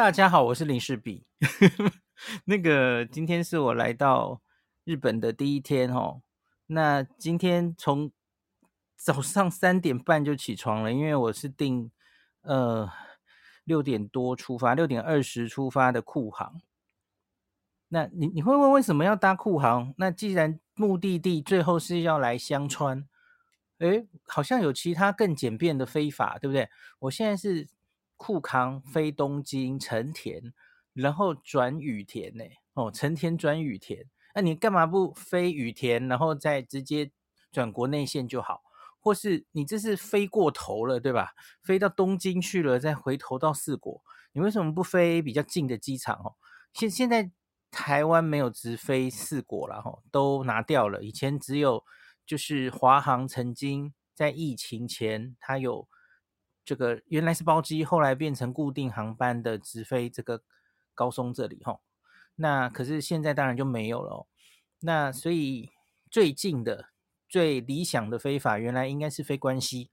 [0.00, 1.26] 大家好，我是林世比。
[2.46, 4.40] 那个今天是我来到
[4.82, 6.22] 日本的第一天哦。
[6.68, 8.10] 那今天从
[8.96, 11.90] 早上三点半就起床了，因为我是定
[12.40, 12.90] 呃
[13.64, 16.62] 六点多出发，六点二十出发的库航。
[17.88, 19.92] 那你你会问为什么要搭库航？
[19.98, 23.06] 那既然目的地最后是要来香川，
[23.80, 26.70] 诶，好像有其他更简便的飞法，对不对？
[27.00, 27.68] 我现在是。
[28.22, 30.52] 库康飞东京成田，
[30.92, 32.44] 然后转羽田呢？
[32.74, 37.10] 哦，成田转羽田，那你干嘛不飞羽田，然后再直接
[37.50, 38.60] 转国内线就好？
[39.00, 41.30] 或是你这是飞过头了，对吧？
[41.62, 46.16] 飞到东京去了，再回头到四国，你为什么不飞比较近的机场？
[46.16, 46.36] 哦，
[46.74, 47.30] 现现在
[47.70, 51.02] 台湾没有直飞四国了，哈，都拿掉了。
[51.02, 51.82] 以前只有
[52.26, 55.88] 就是华航曾经在疫情前，它有。
[56.70, 60.40] 这个原来是包机，后来变成固定航班的直飞这个
[60.94, 61.80] 高松这里哈。
[62.36, 64.28] 那可是现在当然就没有了。
[64.78, 65.70] 那所以
[66.08, 66.90] 最近的
[67.28, 69.90] 最理想的飞法，原来应该是飞关西，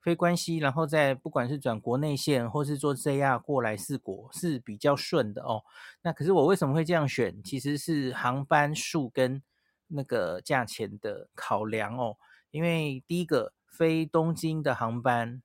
[0.00, 5.64] 飞关西，然后再不管是转国内线或是坐 JR 过来四国是比较顺的哦。
[6.02, 7.42] 那可是我为什么会这样选？
[7.42, 9.42] 其实是航班数跟
[9.88, 12.16] 那个价钱的考量哦。
[12.52, 15.42] 因为第一个飞东京的航班。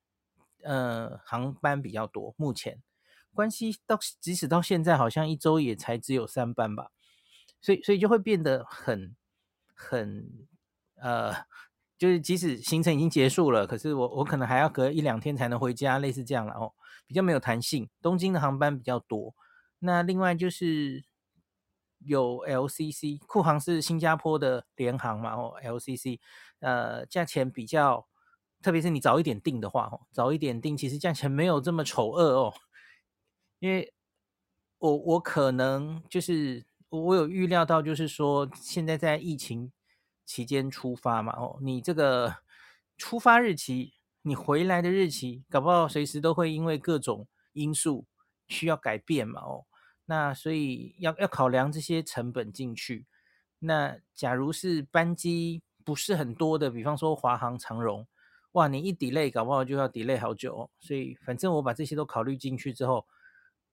[0.63, 2.81] 呃，航班比较多，目前
[3.33, 6.91] 关西到即使到现在，好像一周也才只有三班吧，
[7.61, 9.15] 所以所以就会变得很
[9.73, 10.47] 很
[10.95, 11.33] 呃，
[11.97, 16.73] 就是即使行程已经结束了，可是我我可能还要隔一两天才能回家，类似这样了哦，
[17.07, 17.89] 比较没有弹性。
[18.01, 19.33] 东京的航班比较多，
[19.79, 21.05] 那另外就是
[21.99, 26.19] 有 LCC，库航是新加坡的联航嘛，哦，LCC，
[26.59, 28.07] 呃，价钱比较。
[28.61, 32.53] 特别是你早一点订的话，哦，早一点订，其实价钱没有这么丑恶哦。
[33.59, 33.93] 因为
[34.77, 39.71] 我我可能就是我有预料到，就是说现在在疫情
[40.25, 42.37] 期间出发嘛，哦，你这个
[42.97, 48.05] 出发日期，你回来的日期，搞不好随时都会因为各种因素
[48.47, 49.65] 需要改变嘛，哦，
[50.05, 53.05] 那所以要要考量这些成本进去。
[53.59, 58.07] 那假如是班机不是很多的，比方说华航、长荣。
[58.53, 63.07] 哇，你一 delay 搞不好就要 delay 好久哦，所以反正我把这些都考虑进去之后，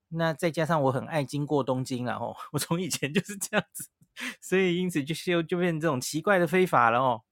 [0.09, 3.89] 那再加上我很爱经过东京了哦， 我从以前就是这样子，
[4.41, 7.23] 所以因此就就就变这种奇怪的飞法了哦。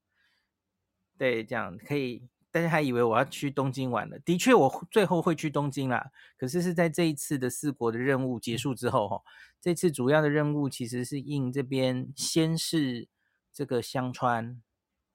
[1.17, 9.21] 对，这样可以，大家还以为我要去东京玩了，的确我最后会去东京啦，可是是在这一次的四国的任务结束之后哈，
[9.61, 13.07] 这次主要的任务其实是应这边先是
[13.53, 14.61] 这个香川。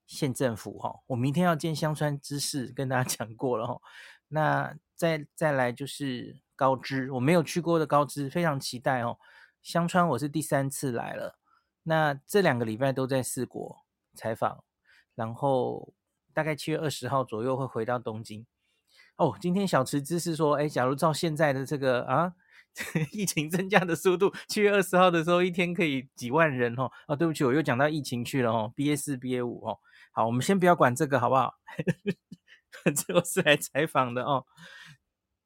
[0.07, 3.81] 县政府哈，我明天要见香川知事，跟大家 讲过了哈。
[4.29, 9.19] 那再再来就是高知，我没有去过的高知，非常期待哦。
[9.63, 11.39] 香川我是第三次来了，
[11.85, 14.65] 那这两个礼拜都在四国采访，
[15.15, 15.93] 然后
[16.33, 18.47] 大概七月二十号左右会回到东京。
[19.17, 22.35] 哦，今天小池知事说，哎，假如照现在的这个啊。
[23.13, 26.91] 疫情增加的速度，七月二十号的时候，一天可以几万人哦。
[27.07, 28.73] 哦，对不起，我又讲到疫情去了哦。
[28.75, 29.79] BA 四、BA 五哦。
[30.15, 31.55] 好，我们先不要管这个，好不好？
[32.85, 34.45] 反正我是来采访的哦。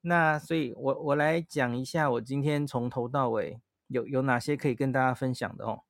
[0.01, 5.83] 那所以我，我我来讲一下，我今天从头到尾有有哪些可以跟大家分享的哦。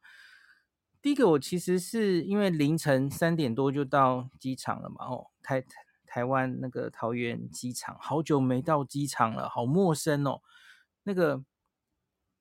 [1.01, 5.05] 第一个，我其实是因为凌晨三点多就到机场了嘛。
[5.05, 5.63] 哦，台
[6.05, 10.41] 台湾那个桃园机场，好久没到机场了，好陌生哦。
[11.01, 11.43] 那个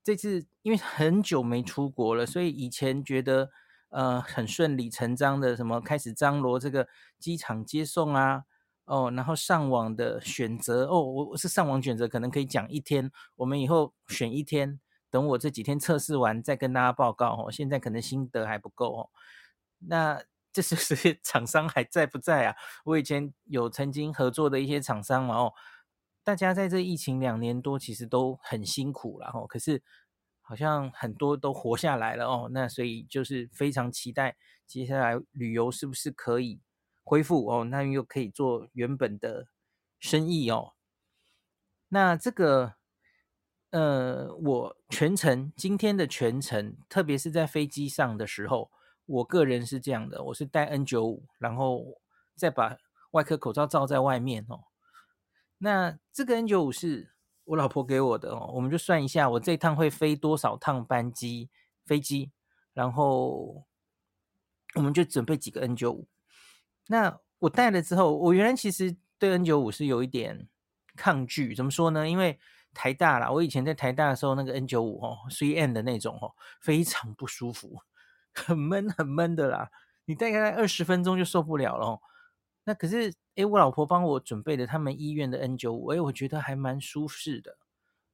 [0.05, 3.51] 这次因为很久没出国了，所以以前觉得
[3.91, 6.89] 呃很顺理成章的，什么开始张罗这个
[7.19, 8.45] 机场接送啊，
[8.85, 14.81] 哦，然后上网的选择哦，我我是上网选择，可能可以讲一天，我们以后选一天，
[15.11, 17.51] 等我这几天测试完再跟大家报告哦。
[17.51, 19.11] 现在可能心得还不够哦，
[19.79, 20.23] 那
[20.53, 22.57] 这是是 厂商还在不在啊？
[22.85, 25.53] 我以前有曾经合作的一些厂商嘛哦。
[26.25, 29.47] 大家在这疫情两年多，其实都很辛苦了哦。
[29.47, 29.81] 可是
[30.49, 32.49] 好像很多都活下来了哦。
[32.53, 36.61] 那所以就是非常期待接下来旅游是不是可以
[37.03, 37.65] 恢复哦？
[37.65, 39.49] 那又可以做原本的
[39.99, 40.75] 生意哦。
[41.89, 42.75] 那这个
[43.71, 48.71] 呃，我全程今天的全程，特别是在飞机上的时候，
[49.05, 52.01] 我个人是这样的，我是戴 N95，然后
[52.35, 52.79] 再把
[53.11, 54.65] 外科口罩罩在外面哦。
[55.59, 57.15] 那这个 N95 是
[57.47, 61.49] 我老婆给我的哦，我们就算一下，我这趟会飞多少趟班机
[61.85, 62.31] 飞机，
[62.75, 63.65] 然后
[64.75, 66.05] 我们就准备几个 N95。
[66.89, 70.49] 那我带了之后，我原来其实对 N95 是有一点
[70.97, 72.09] 抗拒，怎么说呢？
[72.09, 72.39] 因为
[72.75, 77.81] 台大啦，我以前在台大的时候，那个 N 九五哦，3M 的那种哦，非常不舒服，
[78.35, 79.71] 很闷很闷的啦。
[80.05, 82.03] 你大概二十分钟就受不了了哦。
[82.69, 87.59] 那可是，诶，我老婆帮我准备的他们医院的 N 九五，诶，我觉得还蛮舒适的，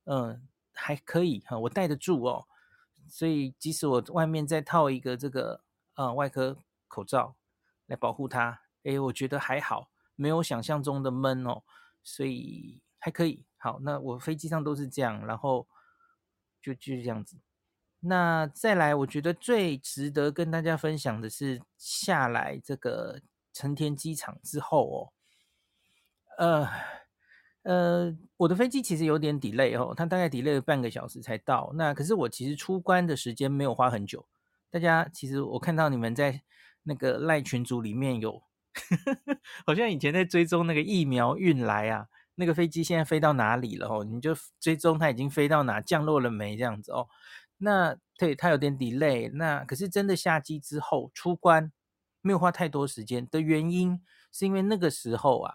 [0.04, 2.46] 嗯，还可以哈，我戴得住哦。
[3.08, 5.62] 所以即使我外面再套一个这个
[5.94, 7.34] 呃外科口罩
[7.86, 11.62] 来保护它，诶，我觉得还好，没有想象中的闷哦，
[12.04, 13.46] 所以还可以。
[13.56, 15.66] 好，那我飞机上都是这样，然后
[16.60, 17.38] 就就是这样子。
[18.00, 23.22] 那再来，我觉得最值得跟大家分享的是下来这个
[23.52, 25.12] 成田机场之后哦，
[26.38, 26.68] 呃
[27.62, 31.72] 呃，我的飞机其实有点 delay 哦，它大概 delay 了半个小时才到。
[31.74, 34.26] 那可是我其实出关的时间没有花很久。
[34.70, 36.42] 大家其实我看到你们在
[36.82, 38.42] 那个赖群组里面有，
[39.66, 42.08] 好像以前在追踪那个疫苗运来啊。
[42.34, 44.04] 那个飞机现在飞到哪里了哦？
[44.04, 47.06] 你就追踪它已经飞到哪，降落了没这样子哦？
[47.58, 51.70] 那对它有点 delay，那可是真的下机之后出关
[52.22, 54.00] 没有花太多时间的原因，
[54.32, 55.54] 是因为那个时候啊，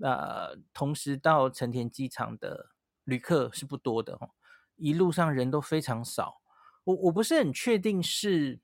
[0.00, 2.72] 呃，同时到成田机场的
[3.04, 4.30] 旅客是不多的哦，
[4.76, 6.42] 一路上人都非常少。
[6.84, 8.60] 我我不是很确定是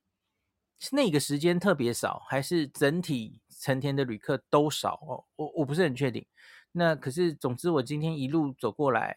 [0.78, 5.24] 是那个时间特别少，还是整体成田的旅客都少哦？
[5.36, 6.26] 我我不是很确定。
[6.72, 9.16] 那可是，总之我今天一路走过来，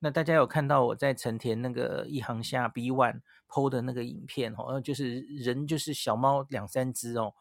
[0.00, 7.34] 那大家有看到我在成田那个一航下 B One PO 的那个影片哦，就是人就是小猫两三只哦，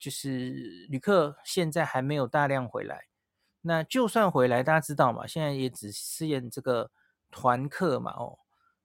[0.00, 3.04] 就是旅客现在还没有大量回来。
[3.60, 6.90] 那就算回来，大家知道嘛，现在也只试验这个
[7.30, 8.38] 团客嘛哦。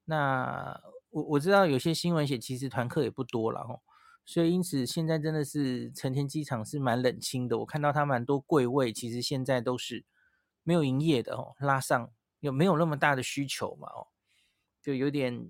[0.04, 0.80] 那
[1.10, 3.80] 我我知道有些新闻写，其实团客也不多了哦。
[4.26, 7.60] 所以，因此现在真的是成田机场是蛮冷清的。
[7.60, 10.04] 我看到它蛮多柜位，其实现在都是
[10.64, 13.88] 没有营业的哦，拉上有没有那么大的需求嘛？
[13.88, 14.08] 哦，
[14.82, 15.50] 就有点，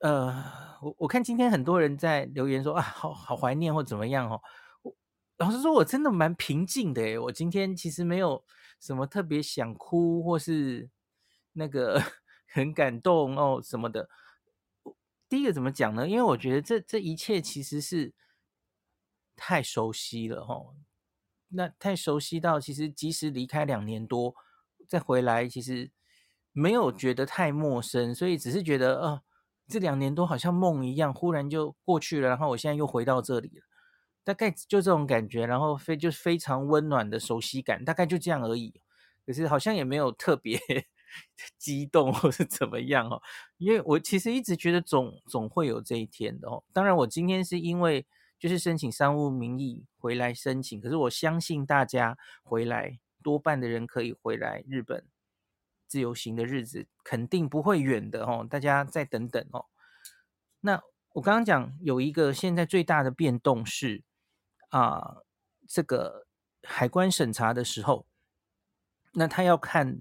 [0.00, 0.34] 呃，
[0.82, 4.40] 我我看今天很多人在留言说啊，好好怀念或怎么样哦。
[5.38, 8.44] 老实说，我真的蛮平静的诶，我今天其实没有
[8.80, 10.90] 什么特别想哭或是
[11.52, 12.02] 那个
[12.52, 14.08] 很感动哦什么的。
[15.28, 16.06] 第一个怎么讲呢？
[16.08, 18.14] 因为我觉得这这一切其实是
[19.34, 20.74] 太熟悉了齁，
[21.48, 24.34] 那太熟悉到其实即使离开两年多
[24.88, 25.90] 再回来，其实
[26.52, 29.22] 没有觉得太陌生，所以只是觉得，呃，
[29.68, 33.64] 这两年多好像梦一样，忽然就过去了，然后我现在又回到这里了，
[34.24, 38.80] 大概就这种感觉，然后非就是非常温暖的熟悉感，大概就这样而已。
[39.26, 40.58] 可是好像也没有特别。
[41.56, 43.22] 激动或是怎么样哦？
[43.56, 46.62] 因为我其实一直觉得总总会有这一天的哦。
[46.74, 48.04] 当然，我今天是因为
[48.38, 55.06] 就是申请商务名义回来申请，可是我相信大家回来多半的人可以回来日本
[55.86, 58.46] 自由行的日子肯定不会远的哦。
[58.48, 59.66] 大家再等等哦。
[60.60, 60.82] 那
[61.14, 64.02] 我刚刚讲有一个现在最大的变动是
[64.70, 65.18] 啊，
[65.68, 66.26] 这个
[66.62, 68.06] 海关审查的时候，
[69.12, 70.00] 那他要看。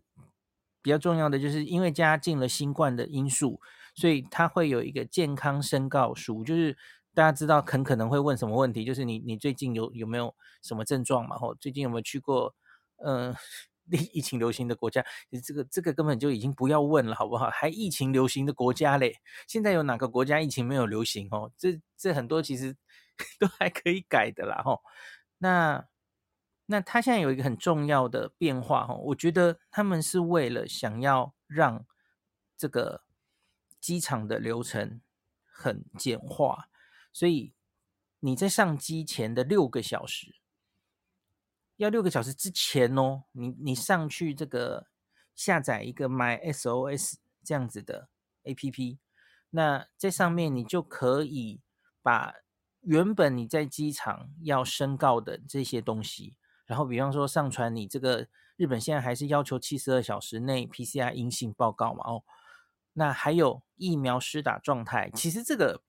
[0.82, 3.60] 比较重要的就是因为加进了新冠的因素，
[3.96, 6.78] 所以他会有一个健康申告书，就是
[7.12, 11.40] 大家知道很可能会问什么问题，就是你你最近有有没有什么症状嘛？
[11.40, 12.54] 或最近有没有去过
[12.98, 13.36] 呃
[14.14, 15.06] 疫情流行的国家？
[15.44, 17.50] 这个这个根本就已经不要问了，好不好？
[17.50, 19.16] 还疫情流行的国家嘞？
[19.48, 21.52] 现在有哪个国家疫情没有流行哦？
[21.58, 22.76] 这这很多其实
[23.40, 24.82] 都还可以改的啦，吼。
[25.38, 25.88] 那。
[26.68, 31.86] 那他现在有一个很重要的变化哈，我觉得他们是为了想要让
[32.58, 33.04] 这个
[33.80, 35.00] 机场的流程
[35.46, 36.68] 很简化，
[37.14, 37.54] 所以
[38.20, 40.34] 你在上机前的六个小时，
[41.78, 44.88] 要六个小时之前哦，你你上去这个
[45.36, 48.10] 下载一个 MySOS 这样子的
[48.44, 48.98] APP，
[49.50, 51.62] 那在上面你就可以
[52.02, 52.34] 把
[52.82, 56.38] 原本你在机场要申告的这些东西。
[56.66, 62.04] 然后，比方说上传你这个日本现在还是要求七十二小时内 PCR 阴性报告嘛？
[62.06, 62.24] 哦，
[62.94, 65.84] 那还有疫苗施打状态，其实这个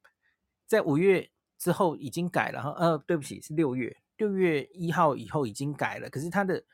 [0.66, 2.74] 在五月之后已经改了哈。
[2.76, 6.08] 呃，对不起，是六月，六月一号以后已经改了。
[6.08, 6.64] 可是它的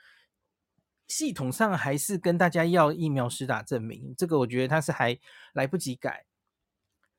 [1.09, 5.19] 系统上还是跟大家要疫苗施打证明，这个我觉得它是还
[5.53, 6.25] 来不及改，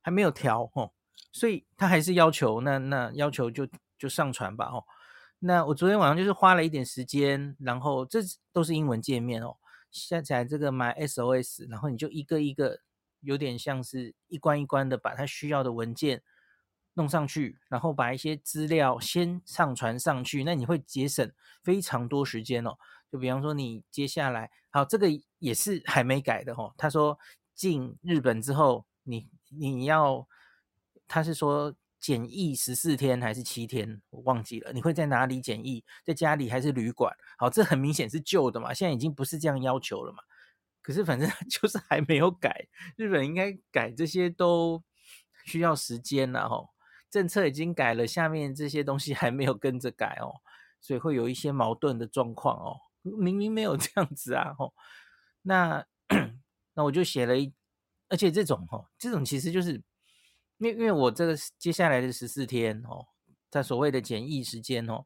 [0.01, 0.91] 还没有调哦，
[1.31, 4.83] 所以他还是要求，那那要求就就上传吧哦。
[5.39, 8.19] 那我昨天晚上就是花了一点时间，然后这
[8.51, 9.57] 都是英文界面哦，
[9.91, 12.79] 下载这个 MySOS，然后你就一个一个，
[13.19, 16.23] 有点像是一关一关的把它需要的文件
[16.95, 21.31] 弄上去，然后把一些资料先上传上去，那你会节省
[21.63, 22.77] 非常多时间哦。
[23.11, 25.07] 就比方说你接下来，好，这个
[25.39, 26.73] 也是还没改的哦。
[26.77, 27.17] 他说
[27.53, 30.27] 进日本之后，你你要，
[31.07, 34.73] 他是说检疫十四天还是七天，我忘记了。
[34.73, 35.85] 你会在哪里检疫？
[36.03, 37.15] 在家里还是旅馆？
[37.37, 40.19] 好，这很明显是旧的嘛，现在已经不是这样要求了嘛。
[40.81, 44.83] 可是反正 就是还没有改，日本应该改这些都
[45.45, 46.72] 需要时间了吼。
[47.13, 50.41] 政策已经改了，下面这些东西还没有跟着改哦，
[50.81, 52.79] 所以会有一些矛盾的状况哦。
[53.03, 54.73] 明明没有这样子啊，吼，
[55.43, 55.85] 那
[56.73, 57.53] 那我就写了一，
[58.09, 59.73] 而且这种吼，这种其实就是，
[60.57, 63.05] 因为因为我这个接下来的十四天哦，
[63.51, 65.05] 在所谓的检疫时间哦，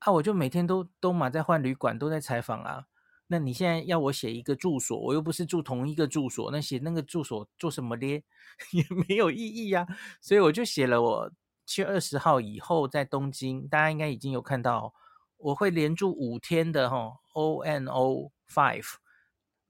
[0.00, 2.86] 啊，我就每天都都嘛在换旅馆，都在采访啊。
[3.26, 8.22] 那你现在要我写一个住所，我又不是住同一个住所，那写那个住所做什么咧？
[8.72, 9.96] 也没有意义呀、啊。
[10.20, 11.32] 所以我就写了，我
[11.64, 14.92] 七月二十号以后在东京，大家应该已经有看到，
[15.38, 18.94] 我会连住五天的哈，ONO Five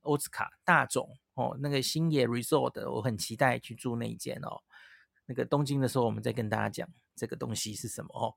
[0.02, 4.62] 奥斯卡大总哦，那个星野 Resort，我很期待去住那一间哦。
[5.26, 8.34] 那个东京的时候，我们再跟大家讲这个东西是什么哦。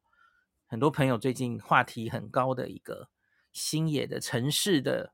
[0.68, 3.10] 很多朋友最近话题很高的一个。
[3.58, 5.14] 新野的城市的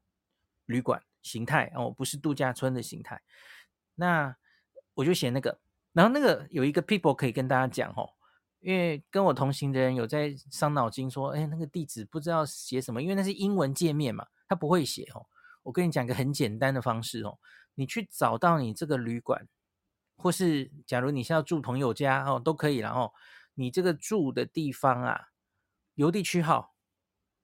[0.66, 3.22] 旅馆形态哦，不是度假村的形态。
[3.96, 4.36] 那
[4.96, 5.62] 我就写那个，
[5.94, 8.12] 然后那个有一个 people 可以跟大家讲哦，
[8.60, 15.26] 因为跟我同行的人有在伤脑筋说，哎，那个地址不知道写什么，因为那是英文界面嘛，他不会写哦。
[15.64, 17.40] 我跟你讲个很简单的方式哦，
[17.76, 19.48] 你去找到你这个旅馆，
[20.18, 22.80] 或是假如你是要住朋友家哦，都可以。
[22.80, 23.14] 然后
[23.54, 25.30] 你这个住的地方啊，
[25.96, 26.73] 邮递区号。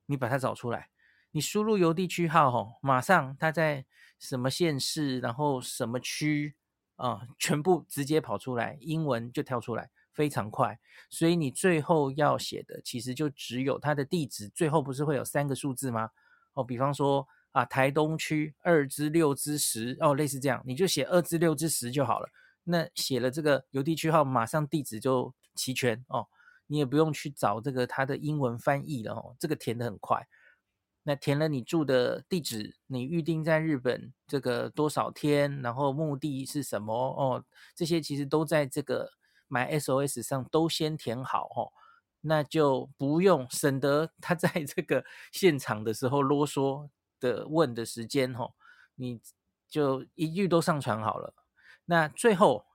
[0.10, 0.90] 你把它找出来，
[1.32, 3.86] 你输入邮递区号吼，马上它在
[4.18, 6.56] 什么县市，然后什么区
[6.96, 10.80] 啊，全部直接跑出来，英文就跳出来，非常快。
[11.12, 16.10] 所以你最后要写的，其实就只有它的地址，最后不是会有三个数字吗？
[16.54, 22.28] 哦，比方说啊，台东区二之六之十哦，类似这样，你就写二之六之十就好了。
[22.64, 26.28] 那写了这个邮递区号，马上地址就齐全哦。
[26.72, 30.28] 你也不用去找这个它的英文翻译了哦，这个填的很快。
[31.02, 39.10] 那填了你住的地址，你预定在日本这个多少天，然后目的是什么哦，这些其实都在这个
[39.50, 41.74] MySOS 上都先填好哦，
[42.22, 46.88] 那就不用省得他在 这个现场的时候啰嗦
[47.20, 48.54] 的问的时间哦，
[48.94, 49.20] 你
[49.68, 51.34] 就一律都上传好了。
[51.86, 52.69] 那最后。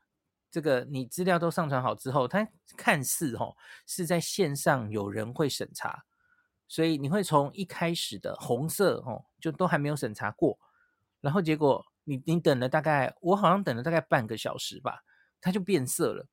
[0.54, 3.56] 这个你资料都上传好之后，它看似哦
[3.88, 6.04] 是在线上有人会审查，
[6.68, 10.56] 所以你会从一开始的红色哦就都还没有审查过，
[11.20, 15.02] 然后结果你你等了大概我好像等了大概半个小时吧，
[15.40, 16.28] 它就变色了，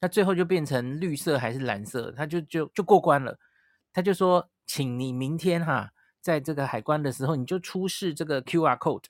[0.00, 3.38] 它最后就变成绿色还是蓝色，它就就就过关了，
[3.92, 5.92] 他就说请你明天哈
[6.22, 9.04] 在这个海关的时候你就出示这个 QR code，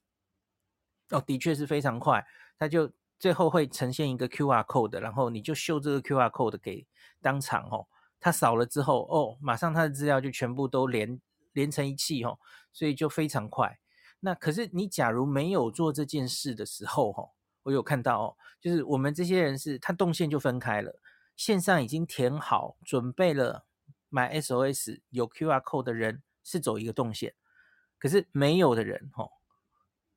[1.10, 2.26] 哦的确是非常快，
[2.58, 2.90] 他就。
[3.18, 6.86] 最后会呈现一个 QR code，然后你就秀这个 QR code 给
[7.22, 7.86] 当场哦，
[8.20, 11.20] 他扫了之后哦，马上他的资料就全部都连
[11.52, 12.38] 连成一气哦，
[12.72, 13.78] 所以就非常快。
[14.20, 17.30] 那可是你假如没有做这件事的时候哦，
[17.62, 21.00] 我有看到哦，就是我们这些人是他动线就分开了，
[21.36, 23.64] 线上已经填好准备了
[24.10, 27.34] 买 S O S 有 QR code 的人是走一个动线，
[27.98, 29.30] 可是没有的人哦，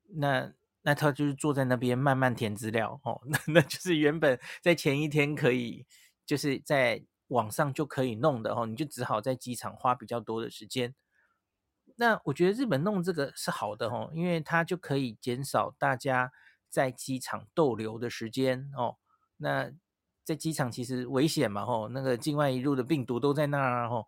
[0.08, 0.52] 那。
[0.82, 5.86] 那他就是坐在那边慢慢填资料哦，那 那就是原本在前一天可以
[6.24, 10.94] 就是在网上就可以弄的哦，你就只好在机场花比较多的时间。
[11.96, 16.32] 那我觉得日本弄这个是好的哦，因为它就可以减少大家
[16.68, 18.96] 在机场逗留的时间哦。
[19.36, 19.70] 那
[20.24, 24.06] 在机场其实危险嘛哦，那个境外一路的病毒都在那儿哦，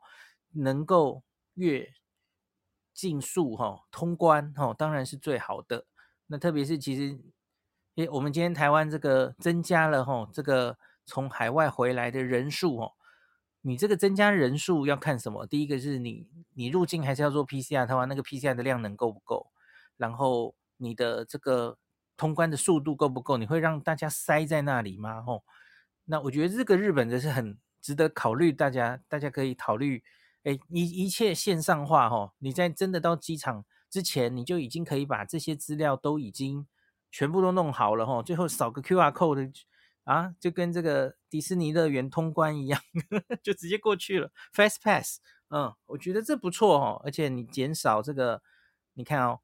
[0.52, 1.22] 能够
[1.54, 1.92] 越
[2.94, 5.86] 尽速哈通关哦，当然是最好的。
[6.32, 7.18] 那特别是其实，
[7.96, 12.92] 诶，我们今天台湾这个增加了吼，这个从海外回来的人数哦，
[13.60, 15.44] 你这个增加人数要看什么？
[15.46, 19.52] 第一个是你你入境还是要做 PCR 台湾，那个 PCR 的量能够不够？
[19.98, 21.76] 然后你的这个
[22.16, 23.36] 通关的速度够不够？
[23.36, 25.20] 你会让大家塞在那里吗？
[25.20, 25.44] 吼，
[26.06, 30.02] 那我觉得这个日本的是很值得考虑，大家大家可以考虑，
[30.44, 33.66] 诶，一一切线上化吼，你在真的到机场。
[33.92, 36.66] 之前你就已经可以把这些资料都已经
[37.10, 39.52] 全部都弄好了齁，最后扫个 QR code
[40.04, 42.80] 啊，就跟这个迪士尼乐园通关一样，
[43.44, 45.20] 就直接过去了，Fast Pass。
[45.50, 48.42] 嗯，我觉得这不错哦，而且你减少这个，
[48.94, 49.40] 你看哦，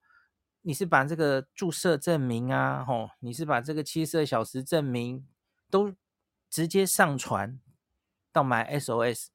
[0.62, 5.28] 你是把这个注射证明啊，吼，你是把这个七十二小时证明
[5.68, 5.94] 都
[6.48, 7.60] 直接上传
[8.32, 9.26] 到 MySOS，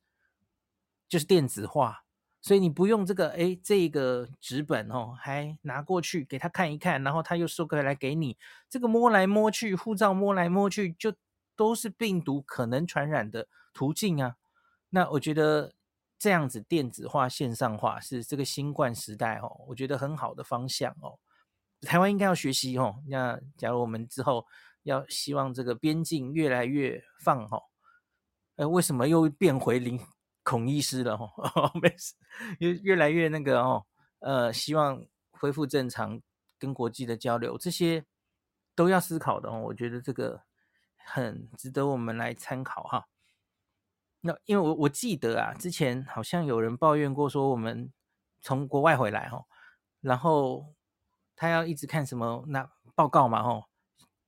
[1.07, 2.02] 就是电子化。
[2.43, 8.37] 所以你不用这个，哎，这个纸本哦，还拿过去给他看一看，然后他又收过来给你，
[8.69, 11.13] 这个摸来摸去，护照摸来摸去，就
[11.55, 14.35] 都是病毒可能传染的途径啊。
[14.89, 15.71] 那我觉得
[16.19, 21.17] 这样子电子化、线上化是这个新冠时代哦，我觉得很好的方向哦。
[21.79, 23.01] 台湾应该要学习哦。
[23.07, 24.45] 那假如我们之后
[24.83, 27.63] 要希望这个边境越来越放哦，
[28.57, 29.97] 呃，为什么又变回零？
[30.43, 32.13] 孔医师了哦， 没事，
[32.59, 33.85] 越越来越那个哦，
[34.19, 36.21] 呃，希望恢复正常
[36.59, 38.05] 跟国际的交流，这些
[38.75, 39.59] 都要思考的哦。
[39.59, 40.43] 我觉得这个
[40.97, 43.07] 很值得我们来参考哈。
[44.21, 47.91] 那因为我我记得啊，之前好像有人抱怨过说，我们
[48.39, 49.45] 从国外回来哈，
[49.99, 50.73] 然后
[51.35, 53.67] 他要一直看什么那报告嘛哈。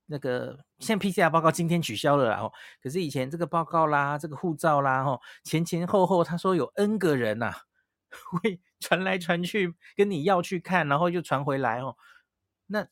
[0.08, 2.52] 那个现在 PCR 报告今天取消了啦，哦，
[2.82, 7.52] 可是以前这个报告啦，这个护照啦，哦，前前后后他说有 N 个人呐，
[8.30, 11.96] 会传来传去跟你要去看，然后又传回来哦，
[12.66, 12.86] 那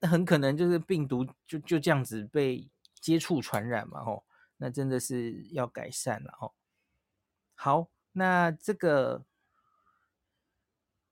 [0.00, 2.68] 那很可能就是病毒就就这样子被
[3.00, 4.24] 接触传染嘛，哦，
[4.56, 6.52] 那真的是要改善了哦。
[7.54, 9.24] 好，那这个。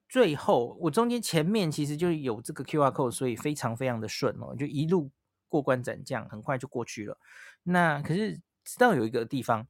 [0.07, 5.11] 最后，我中间前面其实就有这个 QR code，所以非常非常的顺哦，就一路
[5.55, 7.17] 过关斩将，很快就过去了。
[7.63, 9.69] 那可是知道有一个地方，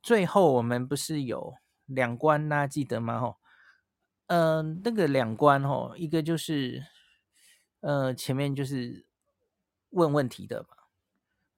[0.00, 3.18] 最后我们不是有两关呐，记得吗？
[3.18, 3.36] 吼，
[4.28, 6.86] 嗯，那个两关吼，一个就是
[7.80, 9.04] 呃前面就是
[9.88, 10.68] 问问题的嘛，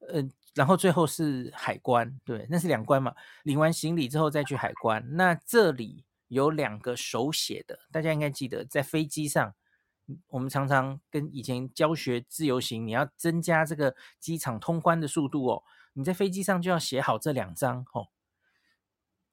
[0.07, 5.15] 呃，然后最后是海关，对，那是两关嘛，领完行李之后再去海关。
[5.15, 6.05] 那这里。
[6.29, 9.53] 有两个手写的，大家应该记得，在飞机上，
[10.27, 18.09] 我们常常跟以前教学自由行，你要增加这个机场通关的速度哦，你在飞机上就要写好这两张哦。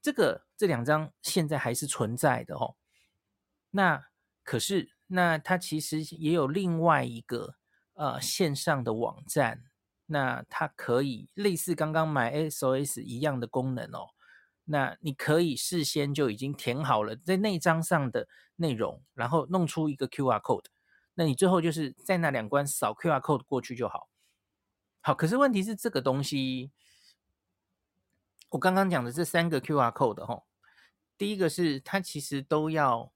[0.00, 2.76] 这个这两张现在还是存在的哦。
[3.70, 4.06] 那
[4.42, 7.56] 可是，那它其实也有另外一个
[7.94, 9.64] 呃线上的网站，
[10.06, 14.08] 那它可以类似刚刚买 SOS 一样的功能哦。
[14.72, 20.66] 那你可以事先就已经填好了在那张上的内容，然后弄出一个 QR code，
[21.14, 24.08] 那你最后就是在那两关扫 QR code 过去就好。
[25.00, 26.70] 好，可是问题是这个东西，
[28.50, 30.44] 我刚刚讲的这三个 QR code 哈，
[31.18, 33.12] 第一个是它其实都要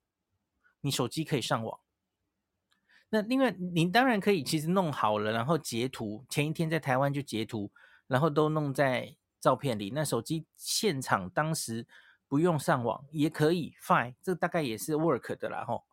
[0.81, 1.79] 你手机可以上网，
[3.11, 7.71] 那另外你当然可以其实弄好了，然后截图，前一天在台湾就截图，
[8.09, 9.15] 然后都弄在。
[9.45, 11.87] 照片里，那手机现场当时
[12.27, 15.85] 不用上网也可以，fine，这大概也是 work 的啦吼。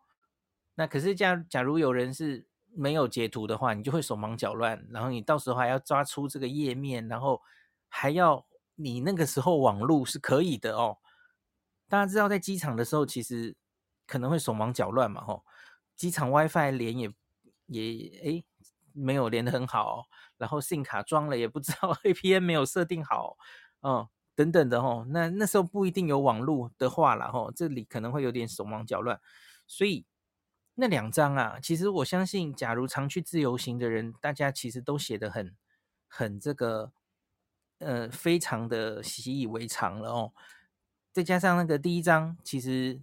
[0.74, 7.42] 那可是假假如有人是没有截图的话，你就会手忙脚乱，然后你到时候还要抓出这个页面，然后
[7.90, 10.96] 还要你那个时候网路是可以的哦。
[11.90, 13.54] 大家知道在机场的时候，其实
[14.06, 15.44] 可能会手忙脚乱嘛吼，
[15.94, 17.12] 机场 WiFi 连也
[17.66, 17.82] 也
[18.22, 18.44] 诶
[18.94, 20.06] 没有连得很好。
[20.38, 23.36] 然后信卡装了也不知道 APN 没有设定好，
[23.80, 29.20] 哦，等等的吼，那那时候不一定有网络的话了吼，这里可能会有点手忙脚乱，
[29.66, 30.04] 所以
[30.74, 35.54] 那两张啊，其实我相信，假如常去自由行的人，大家其实都写得很
[36.08, 36.92] 很这个，
[37.78, 40.32] 呃，非常的习以为常了哦。
[41.12, 43.00] 再加上那个第一张，其实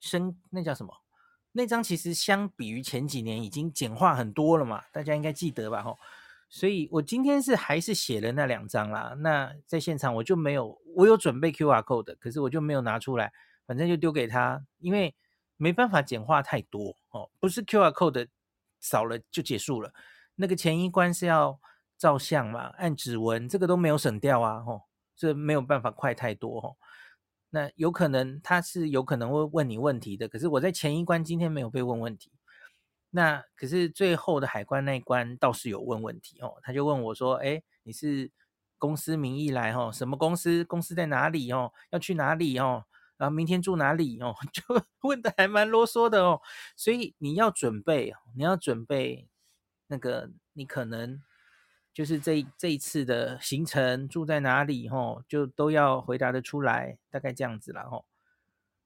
[0.00, 0.96] 生那叫什么？
[1.52, 5.98] 那张其实相比于前几年已经简化很多了嘛，大家应该记得吧吼？
[6.52, 9.14] 所以我今天是还是写了那两张啦。
[9.20, 13.32] 那在现场我就没有，我有准备 QR code 的，可是我就没有拿出来，
[13.66, 15.14] 反正就丢给他，因为
[15.56, 17.30] 没办法简化太多哦。
[17.38, 18.26] 不是 QR code
[18.80, 19.92] 扫了就结束了，
[20.34, 21.60] 那个前一关是要
[21.96, 24.82] 照相嘛，按指纹，这个都没有省掉啊，吼，
[25.14, 26.76] 这没有办法快太多吼。
[27.50, 32.32] 那有可能他是有可能会问你问题的，可是我在前一关今天没有被问问题。
[33.12, 38.30] 那可是最后的海关那一关倒是有问问题哦，他就问我说：“哎，你是
[38.78, 39.90] 公司名义来哦？
[39.92, 40.64] 什么公司？
[40.64, 41.72] 公司在哪里哦？
[41.90, 42.84] 要去哪里哦？
[43.16, 44.62] 然后明天住哪里哦？” 就
[45.02, 46.40] 问的还蛮啰嗦的哦。
[46.76, 49.28] 所以你要准备，你要准备
[49.88, 51.20] 那个，你可能
[51.92, 58.04] 就是这这一次的行程住在哪里哦，就都要回答得出来，大概这样子了哦。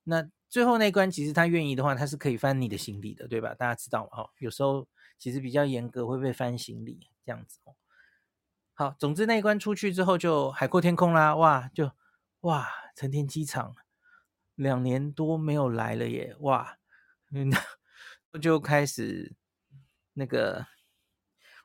[0.05, 0.31] 那。
[0.55, 3.53] 最后那一关，其实他愿意的话，他是可以翻你的行李的，对吧？
[3.55, 4.19] 大家知道嘛？
[4.19, 4.87] 哈，有时候
[5.19, 7.75] 其实比较严格，会被翻行李这样子哦。
[8.73, 11.35] 好，总之那一关出去之后，就海阔天空啦！
[11.35, 11.91] 哇，就
[12.43, 13.75] 哇，成田机场
[14.55, 16.37] 两年多没有来了耶！
[16.39, 16.79] 哇，
[18.33, 19.35] 那就开始
[20.13, 20.69] 那个，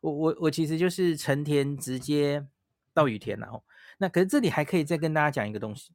[0.01, 2.47] 我我我其实就是成田直接
[2.91, 3.63] 到羽田了哦。
[3.99, 5.93] 那可是这里还可以再跟大家讲一个东西，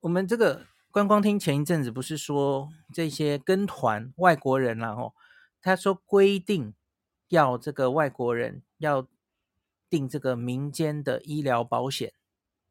[0.00, 0.69] 我们这个。
[0.90, 5.14] 观光厅前一阵子不是说这些跟团外国人然后
[5.62, 6.74] 他说规定
[7.28, 9.06] 要这个外国人要
[9.88, 12.12] 订这个民间的医疗保险，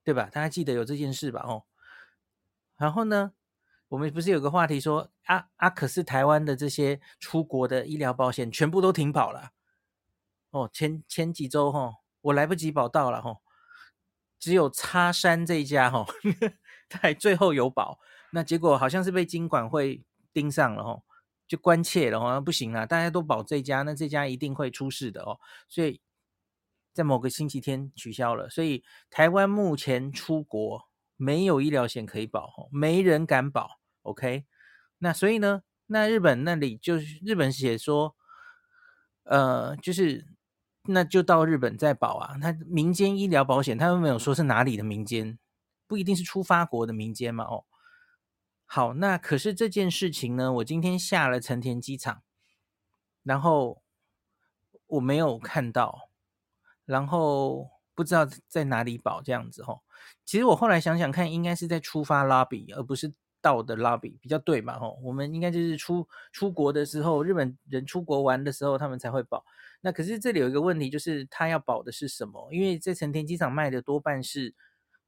[0.03, 0.29] 对吧？
[0.31, 1.41] 大家记得有这件事吧？
[1.45, 1.63] 哦，
[2.77, 3.33] 然后呢，
[3.89, 9.51] 我们不是有个话题说啊啊，可是台湾的这些出国的医疗保险全部都停保了。
[10.51, 13.37] 哦，前前几周哈、哦，我来不及保到了哈、哦，
[14.39, 16.07] 只有叉山这一家哈、哦，
[16.89, 17.99] 在最后有保，
[18.31, 21.03] 那结果好像是被金管会盯上了哈、哦，
[21.47, 26.01] 就关切了哈，不行啊，大家都保这家，那这家一定会出事的哦，所以
[26.93, 34.45] 在某个星期天取消了，所以台湾目前出国没有医疗险可以保，没人敢保，OK，
[34.97, 38.15] 那所以呢，那日本那里就是日本写说，
[39.23, 40.27] 呃，就是。
[40.83, 42.37] 那就到日本再保啊！
[42.41, 45.37] 他民间医疗保险，他又没有说是哪里的民间，
[45.89, 47.45] 不一定是出发国的民间嘛。
[47.45, 47.65] 哦，
[48.65, 52.21] 好，那可是这件事情呢，我今天下了成田机场，
[53.23, 53.81] 然后
[54.85, 56.11] 我没有看到，
[56.85, 59.63] 然后不知道在哪里保这样子。
[59.63, 59.81] 哦，
[60.23, 63.11] 其实我后来想想看，应该是在出发 lobby，而不是。
[63.41, 69.45] 到的 lobby 比较对嘛，吼，我们应该就是出出国的时候，日本人出国玩的时候，他们才会保。
[69.79, 72.51] 那可是这里有一个问题，就是他要保的是什么？
[72.51, 74.53] 因为在成田机场卖的多半是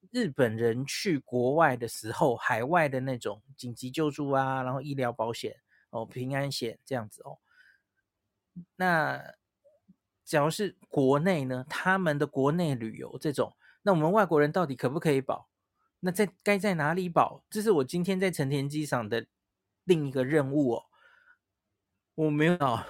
[0.10, 5.56] 日本人去国外的时候，海外的那种紧急救助啊，然后医疗保险
[5.92, 7.38] 哦，平安险这样子哦。
[8.76, 9.22] 那
[10.26, 15.50] 假如是国内呢，他们的国内旅游这种，那我们外国人到底可不可以保？
[16.00, 17.44] 那在该在哪里保？
[17.50, 19.28] 这是我今天在成田机场的
[19.84, 20.84] 另一个任务哦。
[22.16, 22.86] 我没有找。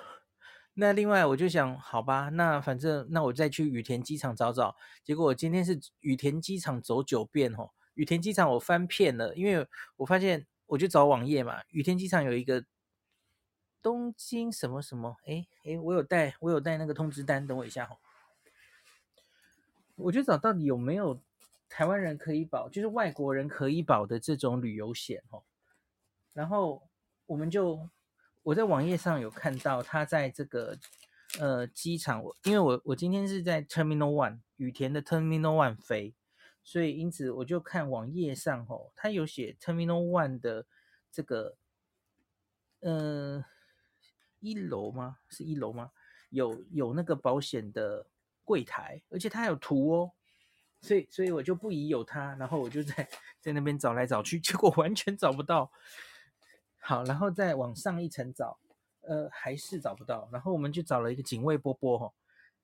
[0.73, 4.75] 那另外我就想，好吧，那反正那我再去羽田机场找找。
[5.03, 7.71] 结果我今天是羽田机场走九遍哦。
[7.93, 11.61] 羽田机场我翻遍了，因为我发现我就找网页嘛。
[11.69, 12.63] 羽田机场有一个
[13.81, 17.97] 东京什么什么，哎哎，我有带我有带那个通知单，等我一下哦。
[19.95, 21.21] 我就找到底有没有。
[21.73, 25.41] 台湾人可以保，就是外国人可以保的这种旅游险哦。
[26.33, 26.83] 然后
[27.25, 27.87] 我们就
[28.43, 30.77] 我在网页上有看到，他在这个
[31.39, 36.15] 呃机场，我因为我我今天是在 Terminal One 羽田的 Terminal One 飞，
[36.63, 40.65] 所以因此我就看网页上哦，他有写 Terminal One 的
[41.11, 41.57] 这个
[42.79, 43.45] 呃
[44.39, 45.19] 一楼吗？
[45.29, 45.91] 是一楼吗？
[46.29, 48.07] 有有那个保险的
[48.43, 50.11] 柜台，而且它有图哦。
[50.83, 53.07] 所以，所以我就不疑有他，然后我就在
[53.39, 55.71] 在那边找来找去，结果完全找不到。
[56.81, 58.57] 好，然后再往上一层找，
[59.01, 60.27] 呃，还是找不到。
[60.31, 62.11] 然后我们就找了一个警卫波波，哈，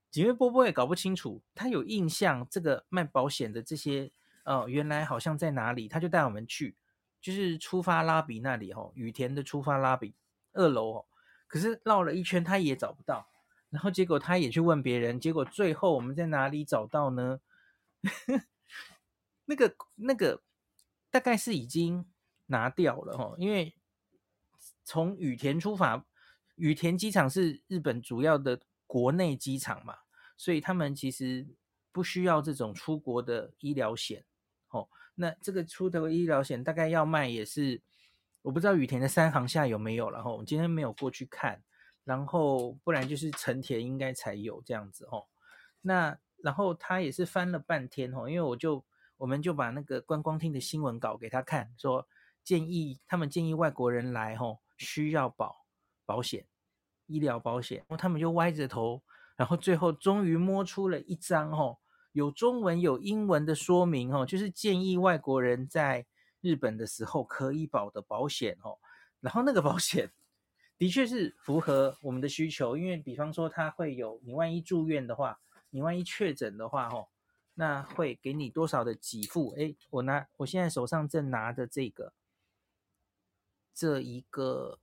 [0.09, 4.11] 警卫波波也搞不清楚，他有印象这个卖保险的这些，
[4.43, 6.75] 呃，原来好像在哪里，他就带我们去，
[7.21, 10.15] 就是出发拉比那里，哈，羽田的出发拉比
[10.53, 11.05] 二楼，哦，
[11.47, 13.27] 可是绕了一圈他也找不到，
[13.69, 17.39] 然后结果他也去问别人，结果最后我们在哪里找到呢？
[19.45, 20.41] 那个那个
[21.11, 22.05] 大概是已经
[22.47, 23.73] 拿掉了哈，因为
[24.87, 26.05] 从羽田出发，
[26.55, 29.97] 羽田机场是日本主要的国内机场嘛，
[30.37, 31.45] 所以他们其实
[31.91, 34.23] 不需要这种出国的医疗险。
[34.69, 37.81] 哦，那这个出的医疗险大概要卖也是，
[38.43, 41.61] 我不知道羽田的三行下有没有，然后我今天没有过去看，
[42.05, 45.27] 然后不然就是成田应该才有这样子哦，
[45.81, 46.17] 那。
[46.43, 48.85] 然后他也是翻了半天哦，因为我就
[49.17, 52.07] 我们就把那个观光厅的新闻稿给他看，说
[52.43, 55.65] 建议他们建议外国人来吼需要保
[56.05, 56.45] 保险
[57.05, 59.01] 医疗保险，然后他们就歪着头，
[59.35, 61.79] 然后最后终于摸出了一张吼
[62.11, 66.05] 有中文有英文的说明哦，就是建议外国人在
[66.41, 68.77] 日本的时候可以保的保险哦，
[69.19, 70.11] 然后那个保险
[70.77, 75.39] 的确是符合我们的需求，因为比方说他会有你万一住院的话。
[75.69, 77.09] 你万一确诊的话，吼，
[77.53, 79.51] 那会给你多少的给付？
[79.57, 82.13] 诶，我拿我现在手上正拿的这个，
[83.77, 84.79] 这一个，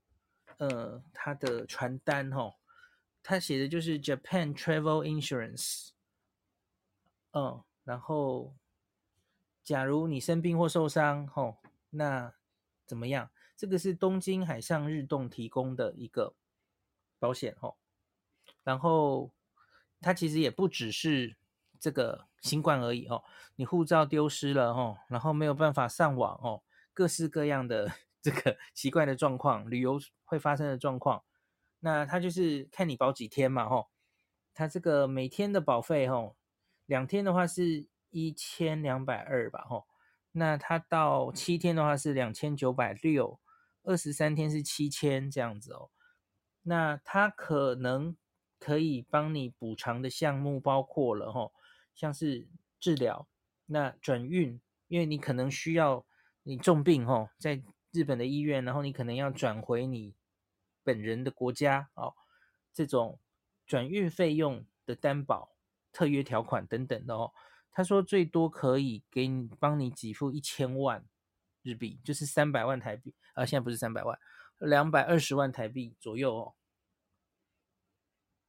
[0.59, 2.55] 呃，它的传单，吼，
[3.25, 5.89] 它写的就是 Japan Travel Insurance，
[7.33, 8.55] 嗯，然后，
[9.65, 11.59] 假如你生病或受伤，吼，
[11.91, 12.33] 那
[12.87, 13.31] 怎么样？
[13.57, 16.37] 这个是东京海上日动提供的一个
[17.19, 17.77] 保险，吼，
[18.63, 19.33] 然后。
[20.01, 21.35] 它其实也不只是
[21.81, 23.25] 这个新冠而已哦，
[23.57, 27.91] 你护照丢失了哦，然后没有办法上网哦，各式各样的
[28.25, 31.23] 这个 奇怪的状况，旅游会发生的状况，
[31.81, 33.91] 那它就是看你保几天嘛吼，
[34.55, 36.35] 它这个每天的保费吼，
[36.87, 39.87] 两天的话是一千两百二吧吼，
[40.33, 43.39] 那它到七天的话是两千九百六，
[43.83, 45.91] 二十三天是七千这样子哦。
[46.63, 48.17] 那它可能
[48.59, 51.53] 可以帮你补偿的项目包括了吼，
[51.95, 52.49] 像是
[52.81, 53.29] 治疗，
[53.67, 54.59] 那转运，
[54.89, 56.07] 因为你可能需要
[56.45, 57.63] 你重病吼，在
[57.95, 60.17] 日本的医院，然后你可能要转回你
[60.83, 62.15] 本人的国家哦，
[62.73, 63.21] 这种
[63.65, 65.57] 转运费用的担保、
[65.93, 67.33] 特约条款等等的哦。
[67.71, 71.05] 他说最多可以给你帮你给付一千万
[71.63, 74.19] 日币，就是三百万台币啊，现在不是三百万，
[74.59, 76.55] 两百二十万台币左右哦。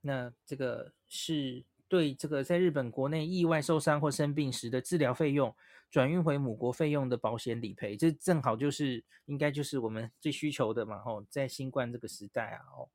[0.02, 5.56] 那这个是对这个在日本国内意外受伤或生病时的治疗费用
[5.90, 12.90] 转运回母国费用的保险理赔，这正好就是应该就是我们最需求的嘛吼，在新冠这个时代啊哦。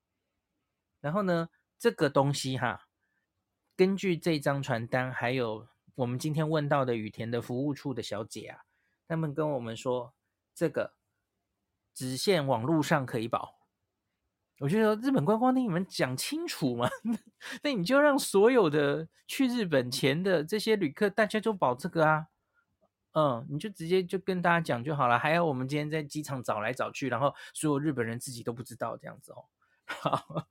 [1.01, 1.49] 然后呢，
[1.79, 2.89] 这个东西哈，
[3.77, 5.69] 根据这张传单还有。
[5.97, 8.65] 我们今天问到的羽田的服务处的小姐啊，
[9.07, 10.15] 他们跟我们说，
[10.55, 10.95] 这个
[11.93, 13.60] 只限网络上可以保。
[14.61, 16.87] 我就说日本观光厅，你们讲清楚嘛？
[17.65, 22.27] 那你就让所有的去日本前的这些旅客，大家都保这个啊。
[23.13, 25.19] 嗯，你就直接就跟大家讲就好了。
[25.19, 29.45] 还有我们今天在机场找来找去，然后所有日本人自己都不知道这样子哦。
[29.87, 30.47] 好，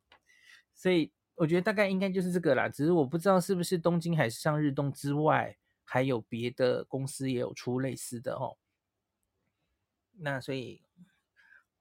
[0.74, 1.14] 所以。
[1.36, 8.58] 我觉得大概应该就是这个啦，只是我不知道是不是东京海上日动之外，还有别的公司也有出类似的哦。
[10.18, 10.84] 那所以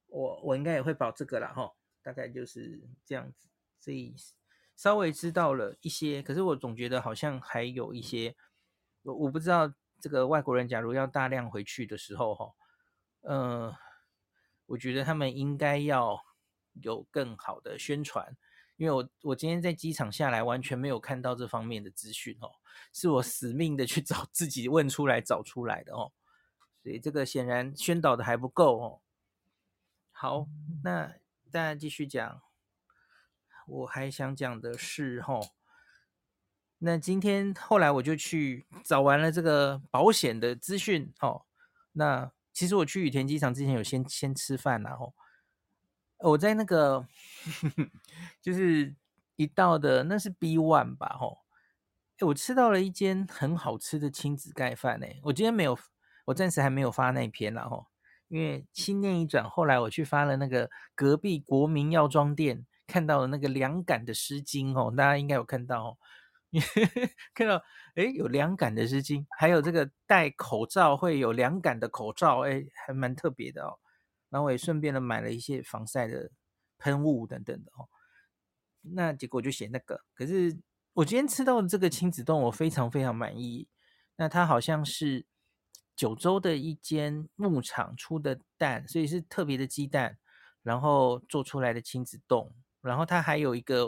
[0.06, 1.72] 我，我我应该也会保这个啦哈，
[2.08, 3.46] 大概就是这样子。
[3.78, 4.16] 所以
[4.74, 8.34] 稍微知道了一些，可是我总觉得好像还有一些，
[9.02, 12.54] 我我不知道这个外国人假如要大量回去的时候哈，
[13.20, 13.74] 嗯，
[14.64, 16.18] 我觉得他们应该要
[16.80, 18.34] 有更好的宣传。
[18.78, 22.48] 因为我我今天在机场下来，完全没有看到这方面的资讯哦，
[22.94, 26.10] 是我死命的去找自己问出来找出来的哦，
[26.82, 29.02] 所以这个显然宣导的还不够哦。
[30.10, 30.46] 好，
[30.82, 31.14] 那
[31.50, 32.40] 大家继续讲，
[33.66, 35.40] 我还想讲的是吼，
[36.78, 41.46] 那今天后来我就去找完了这个保险的资讯哦，
[41.92, 45.14] 那其实我去羽田机场之前有先先吃饭然后。
[46.20, 47.06] 我在那个，
[48.42, 48.96] 就是
[49.36, 51.38] 一到的那是 B One 吧，吼，
[52.18, 55.78] 哎，我吃到了一间很好吃的亲子盖饭，哎，我今天没有，
[56.24, 57.86] 我暂时还没有发那篇了，吼，
[58.28, 65.96] 因为心念一转，后来我去发了那个隔壁国民药妆店看到了那个凉感的湿巾，哦，大家应该有看到，哦，
[67.34, 67.62] 看到，
[67.94, 73.78] 哎，有凉感的湿巾，还有这个戴口罩会有凉感的口罩，哎，还蛮特别的哦。
[74.30, 76.30] 然后我也顺便的买了一些防晒的
[76.76, 77.88] 喷雾等等的哦，
[78.82, 80.02] 那结果就写那个。
[80.14, 80.54] 可是
[80.92, 83.68] 我今天吃到的这个亲子冻，我非常非常满意。
[84.16, 85.24] 那它好像是
[85.98, 90.16] 九州的一间牧场出的蛋，所以是特别的鸡蛋，
[90.62, 92.54] 然后做出来的亲子冻。
[92.80, 93.86] 然后它还有一个，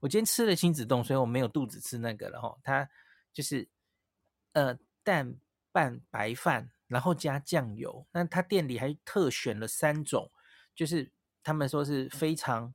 [0.00, 2.56] 我今天吃了亲子冻，所以我没有肚子吃那个了哈。
[2.62, 2.88] 它
[3.34, 3.68] 就是
[4.54, 5.36] 呃蛋
[5.70, 6.72] 拌白饭。
[6.88, 10.30] 然后加酱油，那他店里还特选了三种，
[10.72, 11.10] 就是
[11.42, 12.72] 他们说是非常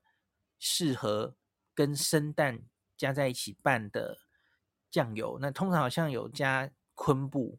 [0.60, 1.34] 适合
[1.74, 2.62] 跟生蛋
[2.97, 4.17] 加在一起拌的
[4.89, 5.39] 酱油。
[5.39, 7.58] 那通常好像有加昆布，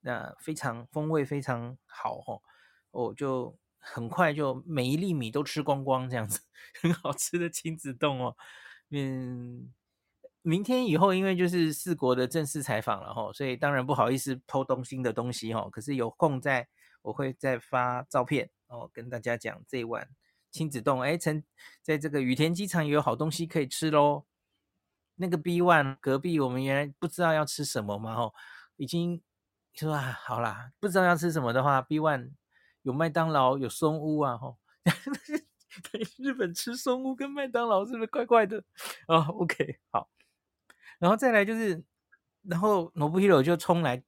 [0.00, 2.42] 那非常风味非常好哦。
[2.90, 6.40] 我就很快就每一粒米都吃光光，这样子
[6.82, 8.36] 很好吃的亲子冻哦，
[8.90, 9.72] 嗯。
[10.42, 15.68] 明天以后，因为就是四国的正式采访了哈，所以当然不好意思偷东新的东西哈。
[15.70, 16.66] 可是有空再，
[17.02, 20.08] 我会再发照片哦，跟大家讲这一碗
[20.50, 21.02] 亲子冻。
[21.02, 21.44] 哎，曾
[21.82, 24.24] 在这个羽田机场也有好东西可以吃喽。
[25.16, 28.32] 那个 B One 隔壁，我们原来不知道要吃什么嘛吼，
[28.76, 29.20] 已经
[29.80, 32.32] 说啊，好啦，不知道要吃什么的话，B One
[32.82, 34.58] 有麦当劳，有松屋啊吼。
[36.18, 38.62] 日本吃松屋跟麦当劳是不是怪怪的？
[39.08, 40.10] 哦，OK，好。
[40.98, 41.82] 然后再来就是，
[42.42, 44.02] 然后 Nobuhiro 就冲来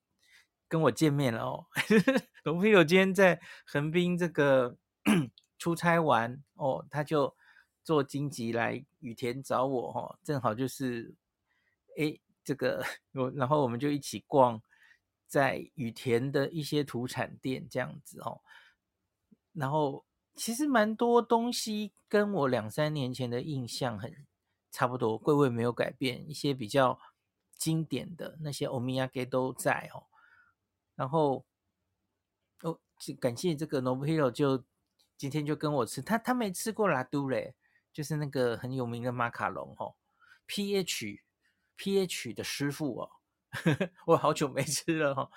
[0.68, 1.64] 跟我见面了哦。
[2.44, 4.76] Nobuhiro 今天在横滨这个
[5.58, 7.34] 出差完哦，他就
[7.82, 11.14] 坐京急来羽田找我哦，正好就是，
[11.98, 14.60] 哎，这个 我，然后我们就一起逛
[15.32, 18.42] 在羽田的一些土产店这样子哦。
[19.52, 24.26] 然后其实蛮多东西跟我两三年前的印象很。
[24.74, 26.98] 差不多，柜位没有改变，一些比较
[27.58, 30.06] 经典的那些欧米亚给都在哦。
[30.94, 31.44] 然后，
[32.62, 34.64] 哦，就感谢这个 Nobuhiro 就
[35.18, 37.54] 今天就跟我吃，他他没吃过拉都嘞，
[37.92, 39.94] 就是那个很有名的马卡龙哦。
[40.46, 41.20] PH
[41.76, 43.10] PH 的师傅哦，
[44.06, 45.30] 我好久没吃了哈、哦。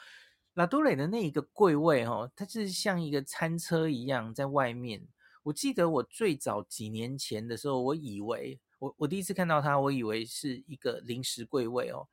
[0.53, 5.05] 拉都蕾的那一个柜位哦，它是像一个餐车一样在外面。
[5.43, 12.07] 我记得我最早几年前的时候，我以为我我第一次看到它，我以为是一个临时柜位哦。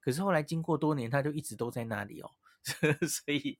[0.00, 2.30] 可是后来经过多年，它就一直都在那里哦。
[3.08, 3.58] 所以，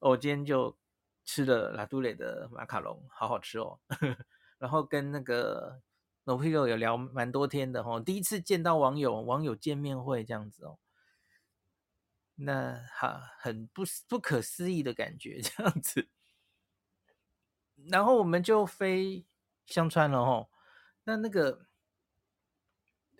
[0.00, 0.76] 我今天就
[1.24, 3.78] 吃了拉都蕾的马卡龙，好好吃哦。
[4.58, 5.80] 然后跟那个
[6.24, 10.78] Nobilo 有聊蛮多天的哦，第一次见到网友，网友见面会这样子哦。
[12.42, 16.08] 那哈很不不可思议的感觉， 这样子。
[17.90, 19.24] 然后我们就飞
[19.66, 20.48] 香川了哦。
[21.04, 21.66] 那那个，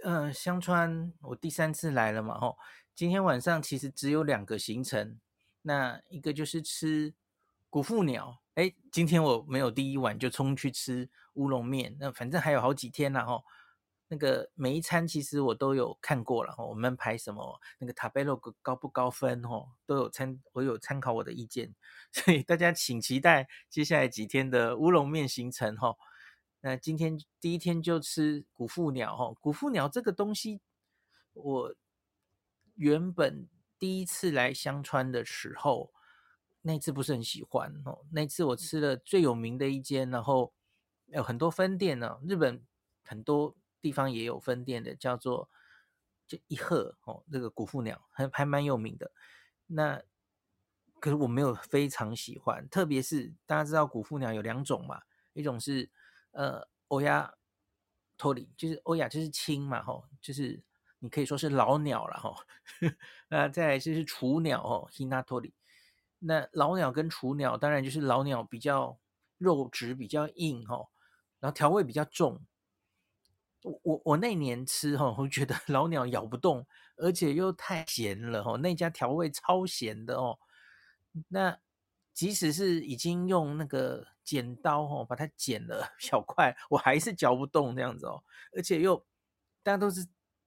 [0.04, 2.58] 嗯、香川我第三次来了嘛吼。
[2.94, 5.18] 今天晚上其实只有两个行程，
[5.62, 7.14] 那一个就是吃
[7.70, 8.42] 古富鸟。
[8.54, 13.44] 哎，今天我没有第一晚就冲去吃乌龙面，那反正还有好几天了吼。
[14.12, 21.72] 那个每一餐其实我都有看过了，我们排什么那个 Tabelog 高不高分哦，都有参我有参考我的意见，
[22.10, 25.94] 所以大家请期待接下来几天的乌龙面行程哈。
[26.60, 30.60] 那今天第一天就吃古富鸟哈，古富鸟这个东西，
[31.32, 31.72] 我
[32.74, 35.92] 原本第一次来香川的时候，
[36.62, 40.52] 那次不是很喜欢哦，那次我吃了最有名的一间，然后
[41.06, 42.60] 有很多分店呢，日本
[43.04, 43.54] 很多。
[43.80, 45.48] 地方也有分店的，叫做
[46.26, 49.10] 就一鹤哦，那个古富鸟还还蛮有名的。
[49.66, 50.02] 那
[51.00, 55.90] 可是我没有非常喜欢，特别是大家知道古富鸟有两种嘛，一种是
[56.32, 57.34] 呃欧亚
[58.16, 60.62] 托里，就是欧亚就是青嘛吼，就是
[60.98, 62.36] 你可以说是老鸟了吼。
[63.28, 65.54] 那再来就是雏鸟哦，希纳托里。
[66.18, 68.98] 那老鸟跟雏鸟当然就是老鸟比较
[69.38, 70.90] 肉质比较硬吼，
[71.38, 72.44] 然后调味比较重。
[73.62, 78.56] 我我那年吃哈，我觉得 老鸟咬不动，而且又太咸了哈。
[78.56, 80.38] 那家调味超咸的哦。
[81.28, 81.58] 那
[82.14, 88.22] 即使是已经用那个剪刀哦把它剪了 小块，我还是嚼不动这样子哦。
[88.56, 88.96] 而且又
[89.62, 90.06] 大家都是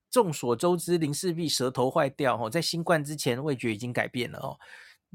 [0.09, 4.57] 众所周知，林氏璧舌头坏掉哦，在新冠之前味觉已经改变了哦。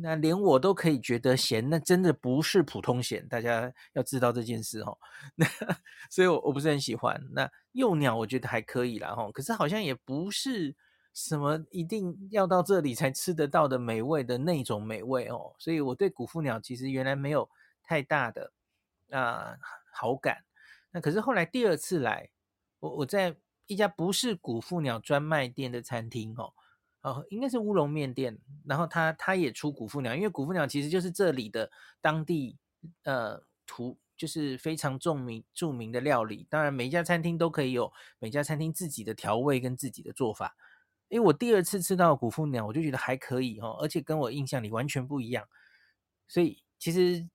[0.00, 4.96] 那连我都可以觉得咸，那真的不是普通咸，大家要知道这件事哦。
[5.34, 5.46] 那
[6.08, 7.20] 所以我我不是很喜欢。
[7.32, 10.76] 那幼鸟我觉得还可以啦吼，可是好像也不是
[11.12, 15.54] 什么一定要到这里才吃得到的美味的那种美味哦。
[15.58, 17.50] 所以我对古富鸟其实原来没有
[17.82, 18.52] 太大的
[19.11, 19.56] 啊、
[19.92, 20.44] 好感。
[20.92, 22.30] 那可是后来第二次来，
[22.78, 26.54] 我我在一家不是古富鸟专卖店的餐厅哦。
[27.09, 32.59] 哦，应该是乌龙面店，然后他他也出古富鸟，因为古富鸟其实就是这里的当地
[33.05, 36.47] 呃图，就是非常著名著名的料理。
[36.51, 40.57] 当然，每一家餐厅都可以有每家餐厅自己的调味跟自己的做法。
[41.09, 45.49] 因为我第二次吃到古富鸟，我就觉得还可以哦，而且跟我印象里完全不一样。
[46.27, 47.27] 所以其实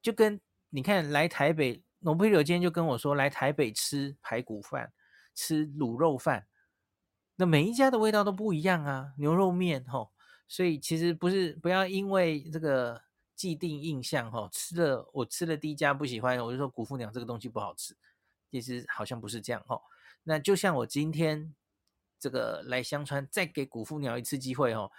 [0.00, 4.92] 就跟你看来台北，农朋友今天就跟我说来台北吃排骨饭，
[5.34, 6.46] 吃卤肉饭。
[7.36, 10.12] 那每一家的味道都不一样啊，牛肉面吼，
[10.46, 13.02] 所以其实不是不要因为这个
[13.34, 17.96] 既定印象吼，吃了我吃了第一家不喜欢，我就说古富鸟这个东西不好吃，
[18.50, 19.82] 其实好像不是这样吼。
[20.24, 21.54] 那就像我今天
[22.20, 24.92] 这个来香川，再给古富鸟一次机会哦，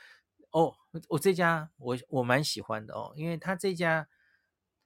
[0.49, 0.75] 哦，
[1.09, 4.09] 我这家我我蛮喜欢的哦，因为他这家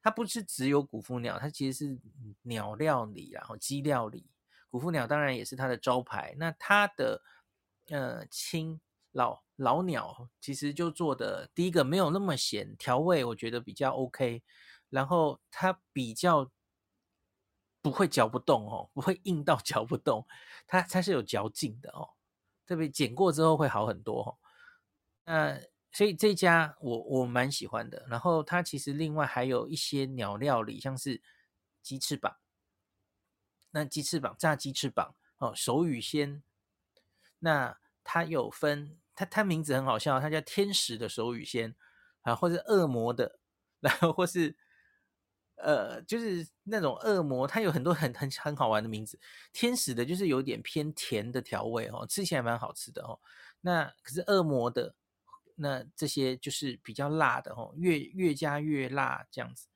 [0.04, 2.00] 它不是只有古富鸟，它其实是
[2.42, 4.30] 鸟料理然后鸡料理，
[4.70, 7.24] 古富鸟当然也是它的招牌，那它的。
[7.90, 8.80] 呃，青
[9.14, 14.44] 老老鸟其实就做的第一个没有那么咸，调味我觉得比较 OK，
[14.90, 16.52] 然后它比较
[17.82, 20.28] 不会嚼不动哦，不会硬到 嚼不动，
[20.68, 22.10] 它它是有嚼劲的哦，
[22.66, 24.38] 特别剪过之后会好很多哦。
[25.26, 25.60] 那
[25.94, 31.22] 所以这家我我蛮喜欢的，然后它其实另外还有一些鸟料理，像是
[31.82, 32.36] 鸡翅膀，
[33.72, 36.44] 那鸡翅膀炸鸡翅膀哦，手语鲜。
[37.40, 41.76] 那它有分，它它名字很好笑，它叫天使的手语鲜
[42.22, 43.40] 啊，或者恶魔的，
[43.80, 44.56] 然后或是
[45.56, 49.20] 呃，就是那种恶魔，它有很多很很很好玩的名字。
[49.54, 53.20] 天使的就是有点偏甜的调味哦，吃起来蛮好吃的哦。
[53.62, 54.94] 那可是恶魔的，
[55.56, 59.68] 那这些就是比较辣的哦，越越加越辣这样子，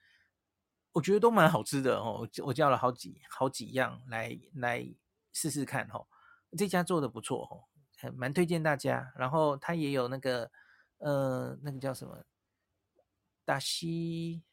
[0.94, 2.28] 我觉得都蛮好吃的哦。
[2.44, 4.86] 我叫了好几好几样来来
[5.34, 6.06] 试试看哦。
[6.58, 7.64] 这家做的不错哦，
[7.98, 9.14] 还蛮推荐大家。
[9.18, 10.52] 然后他也有那个，
[10.98, 12.24] 呃，那个叫什么？
[13.44, 14.44] 大西，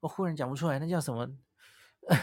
[0.00, 1.38] 我忽然讲不出来，那叫什么？
[2.08, 2.16] 呃，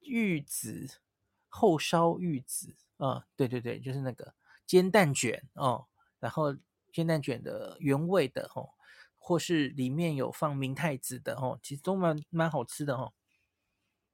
[0.00, 1.00] 玉子
[1.48, 4.34] 厚烧玉子啊，对对对，就是那个
[4.66, 5.86] 煎蛋卷哦。
[6.18, 6.56] 然后
[6.92, 8.70] 煎蛋卷的原味的哦，
[9.18, 13.12] 或是里面有放明太子的哦，其实都蛮蛮好吃的哦。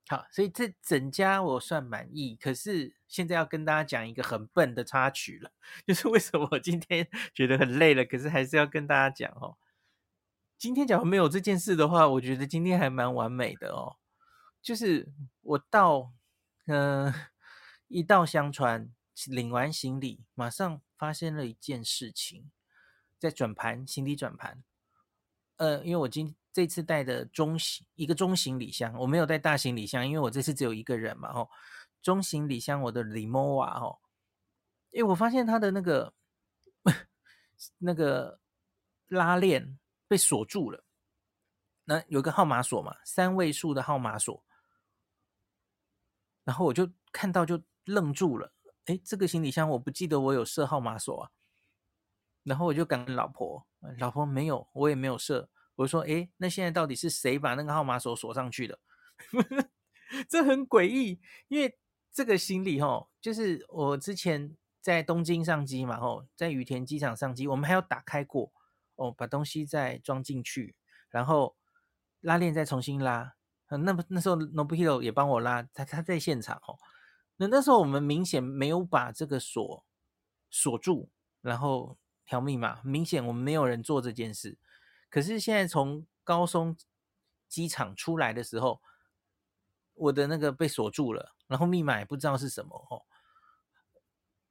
[0.09, 2.36] 好，所以这整家我算满意。
[2.36, 5.53] 可是现在要跟大家讲一个很笨的插曲了，
[5.86, 9.57] 就是为什么我今天 觉得很累了，可是还是要跟大家讲哦。
[10.59, 13.96] 今天假如没有这件事的话，我觉得今天还蛮完美的哦。
[14.61, 15.09] 就是
[15.40, 16.12] 我到，
[16.66, 17.14] 嗯、呃，
[17.88, 18.92] 一到香川
[19.26, 22.50] 领完行李，马上发生了一件事情，
[23.18, 24.62] 在转盘行李转盘，
[25.57, 31.50] 呃，因为我今这次带的中型一个中行李箱，我没有带大行李箱，因为我这次只有一个人嘛，吼，
[32.03, 34.00] 中行李箱我的 Rimowa 吼，
[34.92, 36.12] 诶，我发现它的那个
[37.78, 38.38] 那个
[39.09, 40.84] 拉链被锁住了，
[41.84, 44.44] 那有个号码锁嘛，三位数的号码锁。
[46.44, 48.53] 然后我就看到就愣住了，
[48.86, 51.30] 诶，这个行李箱我不记得我有设号码锁啊。
[52.42, 53.64] 然后我就赶老婆，
[53.98, 55.48] 老婆没有，我也没有设。
[55.76, 58.78] 我说，诶，那现在到底是谁把那个号码锁锁上去的？
[60.28, 61.78] 这很诡异，因为
[62.12, 68.52] 这个行李齁，就是我之前在东京上机嘛，吼，在羽田机场上机，我们还要打开过
[68.96, 70.76] 哦，把东西再装进去，
[71.08, 71.56] 然后
[72.20, 73.34] 拉链再重新拉。
[73.68, 76.78] 那么那时候 Nobuhiro 也帮我拉，他他在现场哦。
[77.36, 79.86] 那那时候我们明显没有把这个锁
[80.50, 81.08] 锁住，
[81.40, 81.96] 然后
[82.26, 84.58] 调密码，明显我们没有人做这件事。
[85.12, 86.74] 可是现在从高松
[87.46, 88.80] 机场出来的时候，
[89.92, 93.02] 我的那个被锁住了，然后密码也不知道是什么哦。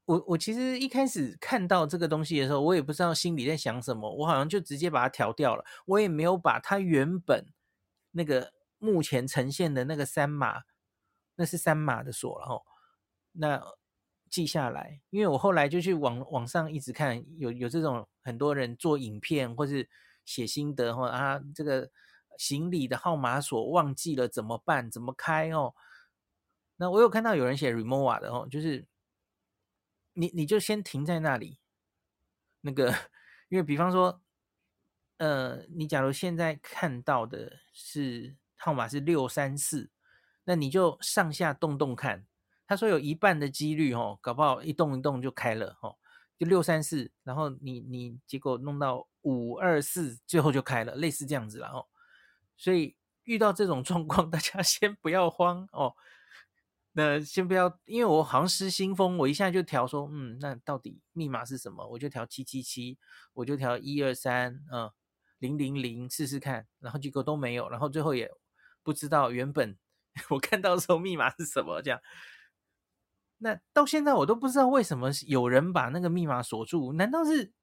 [0.05, 7.51] 我我其实一开始看到这个东西的时候，我也不知道心里在想什么，我好像就直接把它调掉了，我也没有把它原本
[8.11, 8.53] 那个。
[8.83, 10.63] 目前呈现的那个三码，
[11.35, 12.65] 那是三码的锁，然后
[13.31, 13.63] 那
[14.27, 19.87] 记下来，因为我后来就去网网上一直看，有有这种很多人做影片或是
[20.25, 21.89] 写心得，或啊这个
[22.37, 24.89] 行李的号码锁忘记了怎么办？
[24.89, 25.73] 怎么开哦？
[26.77, 28.85] 那我有看到有人写 r e m o v a 的哦，就是
[30.13, 31.59] 你你就先停在那里，
[32.61, 32.93] 那个
[33.49, 34.21] 因为比方说，
[35.17, 38.37] 呃，你假如现在看到的是。
[38.63, 39.89] 号码是六三四，
[40.43, 42.27] 那你就上下动动看。
[42.67, 45.97] 他说有一半的几率哦，搞不好一动一动就开了哦，
[46.37, 51.87] 就六三四，然后你你结果弄到五二四，最后就开了，类似这样子了哦。
[52.57, 55.95] 所以遇到这种状况， 大家先不要慌哦。
[56.93, 61.87] 那先不要，因为我好像失心疯，我一下就调说，嗯，那到底密码是什么？
[61.87, 62.97] 我就调七七七，
[63.33, 64.91] 我就调一二三，嗯，
[65.39, 68.31] 零零零试试看，然后结果都没有，然后最后也。
[68.83, 69.77] 不知道原本
[70.31, 72.01] 我看到的时候密码是什么，这样，
[73.37, 77.53] 那到现在我都不知道为什么有人把那个密码锁住，难道是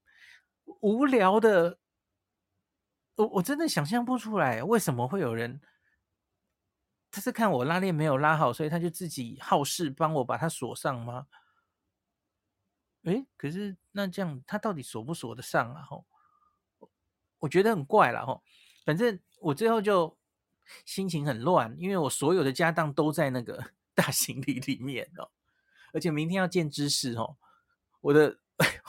[0.80, 1.78] 无聊的？
[3.16, 5.60] 我我真的想象不出来，为什么会有人？
[7.10, 11.26] 他是看我拉链没有拉好，所以他就自己好事帮我把它锁上吗？
[13.04, 15.82] 诶，可是那这样他到底锁不锁得上啊？
[15.82, 16.06] 吼，
[17.38, 18.42] 我觉得很怪了吼，
[18.84, 20.16] 反正我最后就。
[20.84, 25.30] 心情很乱，因为我所有的家当都在那个 大行李里面哦，
[25.94, 27.38] 而且明天要见知识哦，
[28.02, 28.38] 我的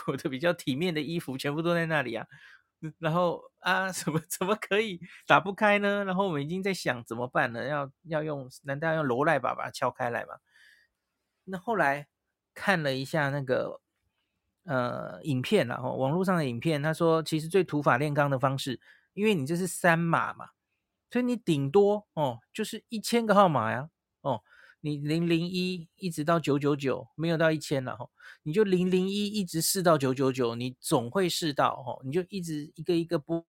[0.07, 2.25] 我的比较体面的衣服全部都在那里啊，
[2.97, 6.03] 然后啊， 怎么怎么可以打不开呢？
[6.05, 7.65] 然后我们已经在想怎么办呢？
[7.67, 10.35] 要要用，难道要用罗赖把把它敲开来吗？
[11.45, 12.07] 那后来
[12.53, 13.81] 看了一下那个
[14.65, 18.79] 呃影片，然后网络上的影片，他说其实最土法炼钢的方式，
[19.13, 20.49] 因为你这是三码嘛。
[21.11, 23.89] 所以你顶多哦，就是一千个号码呀，
[24.21, 24.43] 哦，
[24.81, 28.09] 你零零一一直到九九九，没有到一千了哈，
[28.43, 33.45] 你就零零一一直试到九九九，你总会试到哦，你就一直一个一个播，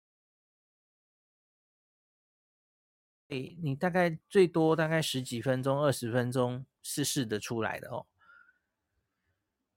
[3.28, 8.06] 诶，你大概最多大概十几分钟、二十分钟是试得出来的哦。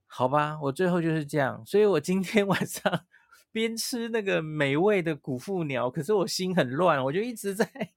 [0.08, 3.06] 好吧，我最后就是这样，所以我今天 晚上。
[3.54, 7.94] 边吃那个美味的谷富鸟，可是我心很乱，我就一直在，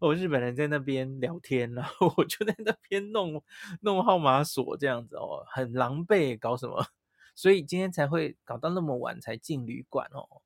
[0.00, 3.42] 我日本人在那边聊天，然后我就在那边弄
[3.80, 6.86] 弄号码锁这样子哦，很狼狈，搞什么？
[7.34, 10.42] 所以今天才会搞到那么晚才进旅馆哦。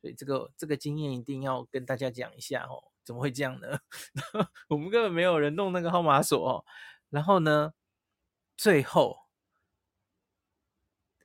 [0.00, 3.78] 所以这个这个经验一定要跟大家讲一下哦，怎么会这样呢？
[4.68, 6.64] 我们根本没有人弄那个号码锁哦。
[7.10, 7.72] 然后呢，
[8.56, 9.24] 最后。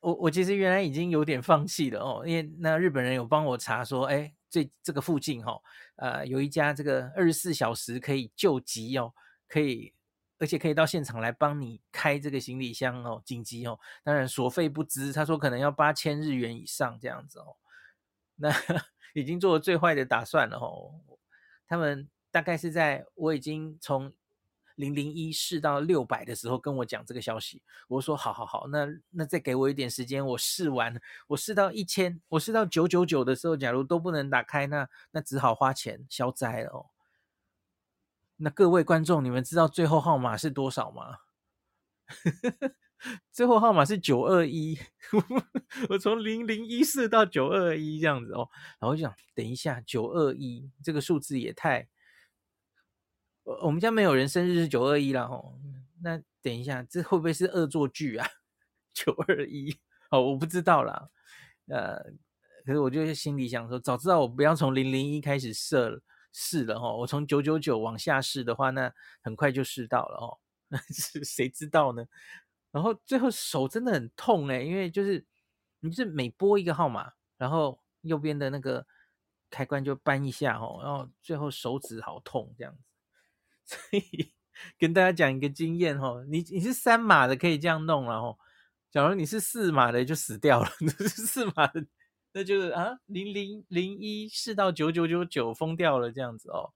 [0.01, 5.61] 我我其实原来已经有点放弃了哦，因为那日本人有帮我查说，哎，这这个附近哈、哦，
[5.97, 9.13] 呃，有一家这个二十四小时可以救急哦，
[9.47, 9.93] 可以，
[10.39, 17.55] 而且可以到现场来帮你开这个行李箱哦，紧急哦，当然所费不支，他说可能要八千日元以上这样子哦，
[18.35, 18.49] 那
[19.13, 20.99] 已经做了最坏的打算了哦。
[21.67, 24.11] 他们大概是在我已经从
[24.79, 27.61] 零零一试到六百的时候跟我讲这个消息。
[27.89, 36.85] 我说好好好，那那再给我一点时间，我试完，我试到一千，我试到九九九的时候，假如都不能打开，那那只好花钱消灾了哦。
[38.37, 41.17] 那各位观众，你们知道最后号码是多少吗？
[43.31, 44.79] 最后号码是九二一，
[45.89, 48.49] 我从零零一试到九二一这样子哦，
[48.79, 51.87] 然后就想等一下九二一这个数字也太，
[53.63, 55.53] 我们家没有人生日是九二一了哦，
[56.03, 58.27] 那等一下这会不会是恶作剧啊？
[58.93, 59.75] 九二一
[60.11, 61.09] 哦，我不知道啦，
[61.67, 61.97] 呃，
[62.65, 70.37] 可是我就心里想说，早知道我不要从零零一开始设试了哦，我从九九九往下试的话，那很快就试到了哦，
[70.69, 72.05] 那是谁知道呢？
[72.71, 75.25] 然后最后手真的很痛哎，因为就是
[75.79, 78.85] 你就是每拨一个号码，然后右边的那个
[79.49, 82.88] 开关就扳一下哦，然后最后手指好痛这样子。
[83.69, 84.33] 所以
[84.79, 88.37] 跟大家讲一个经验哦，你你是三码的可以这样弄，了哦
[88.89, 91.85] 假如你是四码的就死掉了， 你是四码的
[92.31, 96.73] 那就是啊零零零一四到九九九九疯掉了这样子哦。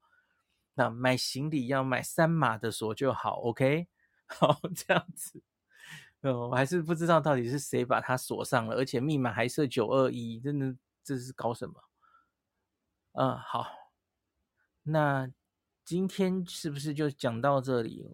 [0.75, 3.87] 那买行李要买三码的锁就好，OK，
[4.27, 5.41] 好这样子。
[6.21, 11.73] 嗯，我还是不知道到底是谁把它锁上了，而且密码还设九二一，真的这是搞什么？
[13.13, 13.67] 嗯，好，
[14.83, 15.29] 那
[15.84, 18.05] 今天是不是就讲到这里？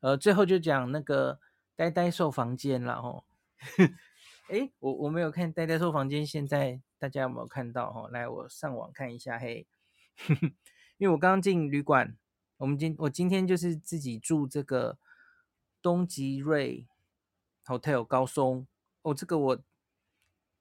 [0.00, 1.40] 呃，最后就讲那个
[1.76, 3.24] 呆呆兽房间了哦。
[4.48, 7.92] 诶，我我没有看呆呆兽房间，现在大家有没有看到？
[7.92, 9.38] 哈，来，我上网看一下。
[9.38, 9.66] 嘿，
[10.98, 12.16] 因为我刚刚进旅馆，
[12.56, 14.98] 我们今我今天就是自己住这个
[15.82, 16.86] 东极瑞。
[17.66, 18.66] Hotel 高松
[19.02, 19.62] 哦，这个我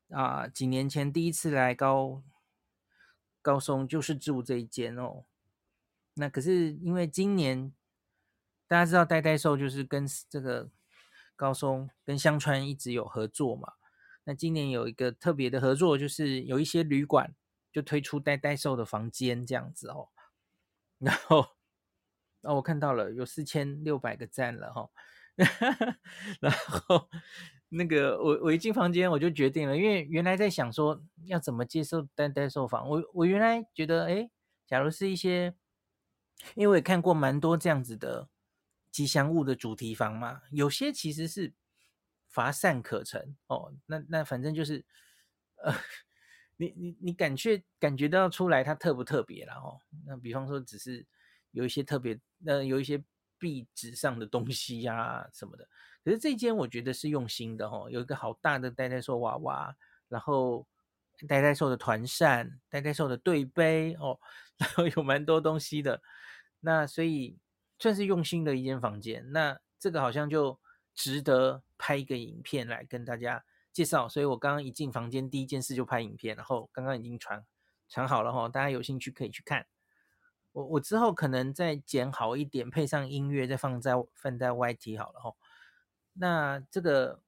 [0.10, 2.22] 啊几年前第一次来高
[3.41, 5.24] 高松就是住这一间哦。
[6.20, 7.74] 那可是因为今年
[8.67, 10.70] 大家知道呆呆兽就是跟这个
[11.36, 13.74] 高松跟香川一直有合作嘛。
[14.26, 17.34] 那今年有一个特别的合作，就是有一些旅馆
[17.72, 20.09] 就推出呆呆兽的房间这样子哦。
[20.99, 21.47] 然后
[22.41, 24.89] 哦，我看到了有四千六百个赞了哈、
[26.41, 27.09] 然后
[27.70, 34.30] 那个我我一进房间我就决定了，因为原来在想说要怎么接受呆呆兽房，我我原来觉得哎，
[34.67, 35.55] 假如是一些，
[36.56, 38.30] 因为我也看过蛮多这样子的
[38.92, 41.54] 吉祥物的主题房嘛，有些其实是
[42.28, 44.86] 乏善可陈哦，那那反正就是
[45.64, 45.74] 呃，
[46.58, 51.06] 你你你感觉感觉到出来它特不特别了哦，那比方说只是
[51.52, 53.04] 有一些特别，那、有一些。
[53.42, 55.66] 壁纸上的东西呀、什么的，
[56.04, 59.74] 可是这间我觉得是用心的哦，有一个好大的呆呆兽娃娃，
[60.10, 60.68] 然后
[61.26, 64.20] 呆呆兽的团扇、呆呆兽的对杯哦，
[64.60, 66.02] 然后有蛮多东西的，
[66.62, 67.38] 那所以
[67.78, 69.32] 算是用心的一间房间。
[69.32, 70.60] 那这个好像就
[70.93, 74.10] 值得拍一个影片来跟大家介绍。
[74.10, 77.45] 所以我刚刚一进房间，第一件事就拍影片，然后刚刚已经传
[77.88, 79.68] 传好了哈、大家有兴趣可以去看。
[80.51, 85.34] 我我之后可能再剪好一点，配上音乐，再放在放在 YT 好了哈。
[86.14, 87.22] 那这个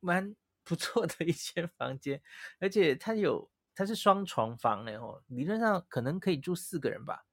[0.00, 2.22] 蛮不错的一间房间，
[2.60, 7.26] 而且它有它是双床房哎吼，理论上可能可以住四个人吧。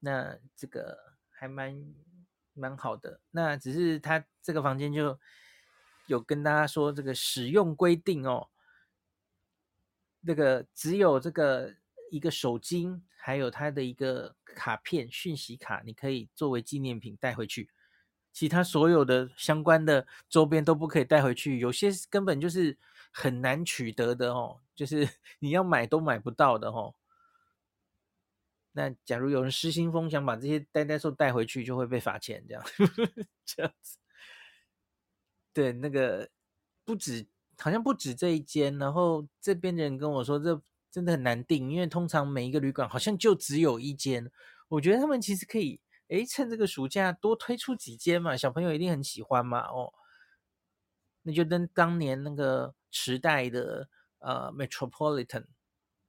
[0.00, 1.94] 那这个还蛮
[2.54, 3.20] 蛮好的。
[3.30, 5.18] 那只是他这个房间就
[6.06, 8.48] 有跟大家说这个使用规定哦，
[10.20, 11.74] 那个只有这个
[12.10, 13.02] 一个手巾。
[13.20, 17.68] 还有它的一个卡片讯息卡，你可以作为纪念品带回去。
[18.32, 22.78] 其他所有的相关的周边都不可以带回去，有些根本就是
[23.12, 25.06] 很难取得的哦，就是
[25.40, 26.94] 你要买都买不到的哦。
[28.78, 32.64] 那假如有人失心疯想把这些呆呆兽带回去，就会被罚钱，这样
[33.44, 33.98] 这样子。
[35.52, 36.30] 对，那个
[36.84, 37.26] 不止，
[37.58, 40.62] 好像不止这一间，然后这边的人跟我说这。
[40.90, 44.32] 真的很难订，因为通常每一个旅馆好像就只有一间。
[44.68, 49.60] 我觉得他们其实可以，哎，趁这个暑假多推出几间嘛，小朋友一定很喜欢嘛。
[49.68, 49.92] 哦，
[51.22, 55.44] 那就跟当年那个时代的呃 Metropolitan，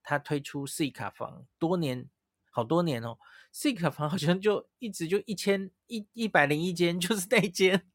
[0.02, 2.10] 他推出 C 卡房，多年
[2.50, 3.18] 好多年哦
[3.52, 7.86] ，C 卡房好像就一直就一千一一百零一间， 就是那间。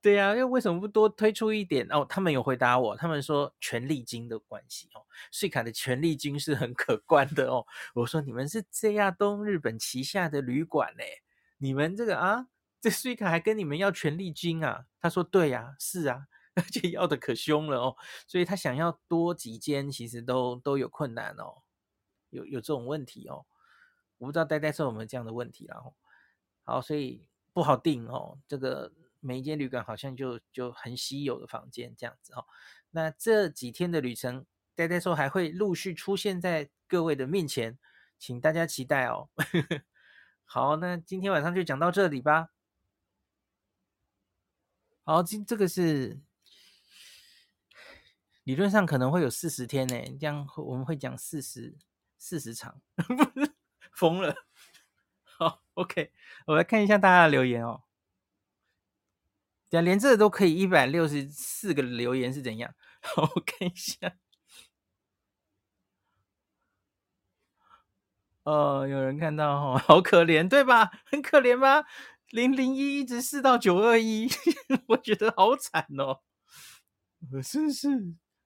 [0.00, 2.06] 对呀、啊，因为什么不多推出一点哦？
[2.08, 7.66] 他们有回答我，他们说权利金的关系哦，税卡的权利金是很可观的哦。
[7.94, 11.20] 我说你们是 JR 东日本旗下的旅馆嘞，
[11.58, 12.46] 你们这个啊，
[12.80, 14.86] 这税卡还跟你们要权利金啊？
[14.98, 21.62] 他说对呀、啊，是啊， 而且要的可凶了哦，所以他想要多几间，其实都都有困难哦，
[22.30, 23.44] 有有这种问题哦。
[24.24, 25.94] 我不知道呆呆兽有没有这样的问题，然后
[26.64, 27.22] 好，所以
[27.52, 28.38] 不好定哦。
[28.48, 32.46] 这个每一间旅馆好像就就很稀有的房间这样子哦。
[32.92, 37.78] 那这几天的旅程，呆呆兽还会陆续出现在各位的面前，
[38.18, 39.28] 请大家期待哦。
[40.46, 42.48] 好，那今天晚上就讲到这里吧。
[45.04, 46.18] 好，今这个是
[48.44, 51.76] 理论上可能会有四十天呢，这样我们会讲四十
[52.16, 52.80] 四十场，
[53.94, 54.34] 疯了。
[55.22, 56.12] 好，OK，
[56.46, 57.82] 我来看一下大家的留言哦。
[59.70, 62.72] 连这都可以一百六十四个留言是怎样？
[63.02, 64.12] 好，我看一下。
[68.44, 70.92] 哦，有人看到哦，好可怜，对吧？
[71.06, 71.82] 很可怜吗？
[72.30, 74.28] 零零一一直试到九二一，
[74.86, 76.20] 我觉得好惨哦。
[77.42, 77.88] 真是，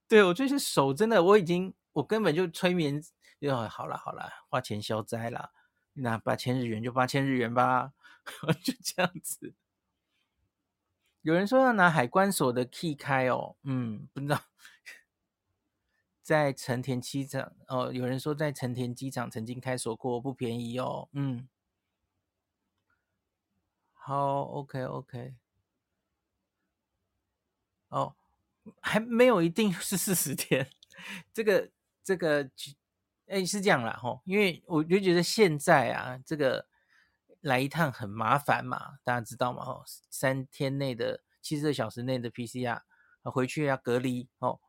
[0.06, 3.02] 对我就是手真的，我已经我根本就催眠，
[3.40, 5.52] 就好了好了，花钱消灾了，
[5.94, 7.92] 那八千日元就八千日元吧，
[8.62, 9.54] 就这样子。
[11.22, 14.40] 有人说要拿海关所的 key 开哦，嗯，不知道。
[16.22, 21.08] 在成田机场哦，有人说在成田机场曾经开锁过，不便宜哦。
[21.12, 21.48] 嗯，
[23.94, 25.34] 好，OK OK。
[27.88, 28.14] 哦，
[28.80, 30.70] 还没有一定 是四十天，
[31.32, 31.70] 这个
[32.04, 32.50] 这个，
[33.28, 36.66] 哎，是这样啦吼，因为我就觉得现在啊，这个
[37.40, 39.64] 来一趟很麻烦嘛，大家知道吗？
[39.64, 42.80] 吼，三天内的七十二小时内的 PCR，
[43.22, 44.60] 回去要隔离哦。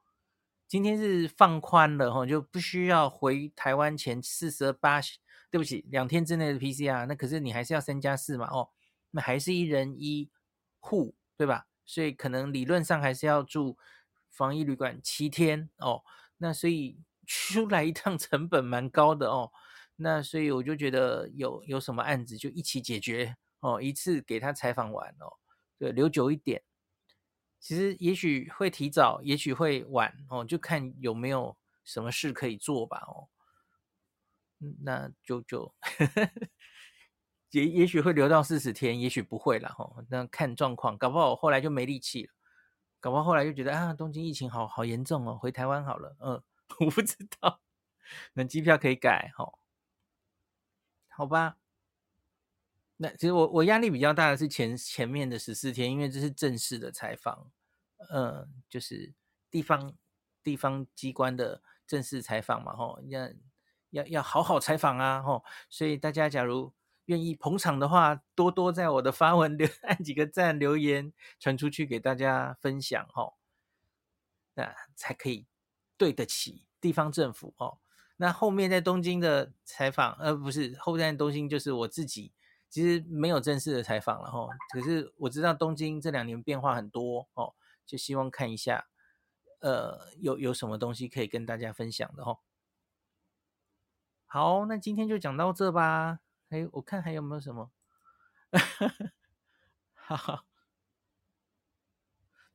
[0.67, 5.01] 今天是放宽了哈，就不需要回台湾前四十八，
[5.49, 8.69] 对不起，两天之内的 PCR，那可是你还是要三加四嘛哦，
[9.11, 10.29] 那还是一人一
[10.79, 11.65] 户，对吧？
[11.85, 13.77] 所以可能理论上还是要住
[14.29, 16.03] 防疫旅馆七天哦，
[16.37, 16.99] 那所以
[17.29, 19.51] 出来一趟成本蛮高的哦，
[19.97, 25.37] 那所以我就觉得有有什么案子就一起解决哦，一次给他采访完哦，
[25.77, 26.63] 对，留久一点。
[27.59, 33.29] 其实也许会提早，也许会晚哦，就看有没有什么事可以做吧哦。
[34.81, 35.73] 那就就
[37.51, 40.03] 也也许会留到四十天，也许不会了哦。
[40.09, 42.33] 那看状况，搞不好后来就没力气了，
[42.99, 46.15] 搞不好后来就觉得啊，东京疫情好好严重哦，回台湾好了。
[46.21, 46.41] 嗯，
[46.79, 47.61] 我不知道，
[48.33, 49.59] 那机票可以改哦。
[51.07, 51.57] 好吧。
[53.01, 57.49] 那其实我我压力比较大的是前前面的十四天，因为这是正式的采访，
[58.09, 59.13] 呃，就是
[59.49, 59.95] 地方
[60.43, 63.29] 地方机关的正式采访嘛，吼，要
[63.91, 66.73] 要要好好采访啊，吼，所以大家假如
[67.05, 73.37] 愿意捧场的话，多多在我的发文留 按几个赞，留言传出去给大家分享，吼，
[74.55, 75.47] 那才可以
[75.99, 77.77] 对得起地方政府哦。
[78.17, 82.33] 那后面在东京的采访，呃，不是后在东京，就是我自己。
[82.69, 88.87] 其实没有正式的采访了哈，可是我知道东京这两年变化很多哦，就希望看一下，
[89.61, 92.37] 呃，有有什么东西可以跟大家分享的哈。
[94.27, 96.19] 好，那今天就讲到这吧。
[96.49, 97.71] 哎，我看还有没有什么？
[99.95, 100.45] 哈哈。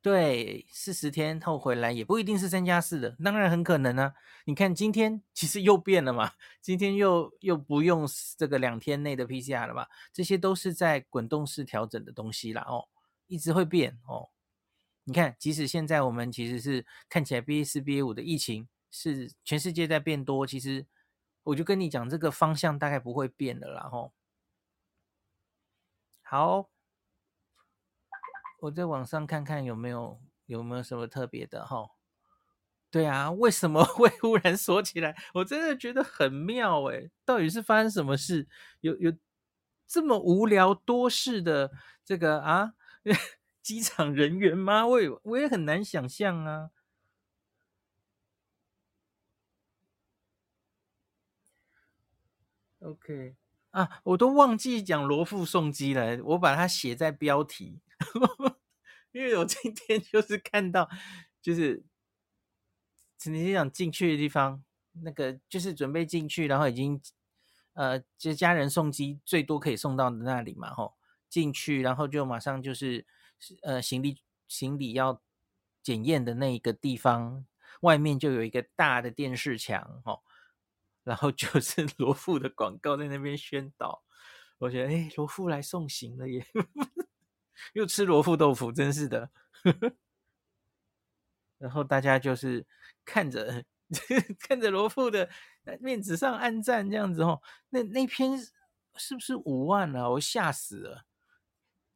[0.05, 4.13] 对，四十天后回来也不一定是三加四的，当然很可能啊。
[4.45, 9.89] 你看今天其实又变了嘛，今天又又不用这个两天内的 PCR 了吧？
[10.13, 12.87] 这些都是在滚动式调整的东西啦哦，
[13.25, 14.29] 一直会变哦。
[15.05, 20.85] 你看，即使现在我们其实是看起来 BA 四、BA 五的疫情是全世界在变多，其实
[21.41, 24.13] 我就跟你讲，这个方向大概不会变的啦吼。
[26.21, 26.74] 好。
[28.65, 31.87] 我在网上看看有没有有没有什么特别的哈？
[32.91, 35.15] 对啊，为什么 会忽然锁起来？
[35.35, 38.47] 我真的觉得很妙诶，到底是发生什么事？
[38.81, 39.13] 有有
[39.87, 41.71] 这么无聊多事的
[42.03, 42.73] 这个啊
[43.61, 44.85] 机场人员吗？
[44.87, 46.69] 我也我也很难想象啊。
[52.81, 53.35] OK
[53.71, 57.81] 啊，我都忘记讲罗富送机了，我把它写在标题。
[59.15, 60.89] 因为我今天 就是看到，
[61.41, 61.81] 就是
[63.17, 64.61] 成田机场进去的地方，
[65.03, 67.01] 那个就是准备进去，然后已经
[67.75, 70.95] 呃，就家人送机最多可以送到那里嘛，吼，
[71.29, 73.05] 进去然后就马上就是
[73.63, 75.21] 呃行李行李要
[75.81, 77.45] 检验的那一个地方，
[77.79, 80.23] 外面就有一个大的电视墙，吼，
[81.05, 84.03] 然后就是 罗富的广告在那边宣导，
[84.57, 86.45] 我觉得哎，罗富来送行了耶。
[87.73, 89.29] 又吃罗富豆腐，真是的。
[91.57, 92.65] 然后大家就是
[93.05, 93.63] 看着
[94.39, 95.29] 看着罗富的
[95.79, 98.37] 面子上暗赞这样子哦，那那篇
[98.97, 100.09] 是不是五万啊？
[100.09, 101.05] 我吓死了，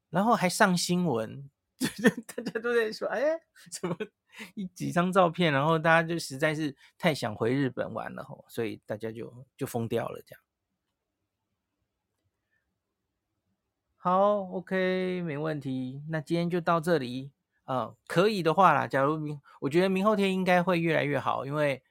[0.10, 3.39] 然后还上新闻， 就大家都在说，哎，
[3.72, 3.95] 怎么
[4.55, 10.41] 一几张照片，然后大家就实在是太想回日本玩了吼，所以大家就就疯掉了这样。
[14.02, 16.02] 好，OK，没问题。
[16.08, 17.34] 那今天就到这里。
[17.66, 21.84] 嗯，可以的话啦，假如明，我觉得明后天应该会越来越好，因为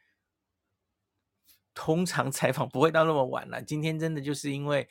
[1.74, 3.60] 通常 采访不会到那么晚了。
[3.62, 4.88] 今天真的就是因为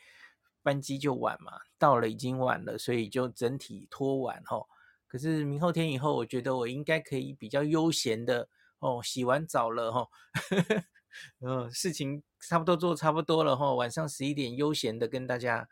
[0.62, 4.68] 班机就晚嘛，到了已经晚了，所以就整体拖晚吼。
[5.08, 8.48] 可是明后天以后，我觉得我应该可以比较悠闲的
[8.78, 10.12] 哦，洗完澡了吼，
[11.42, 15.68] 嗯，事情差不多做差不多了吼，晚上十一点悠闲的跟大家。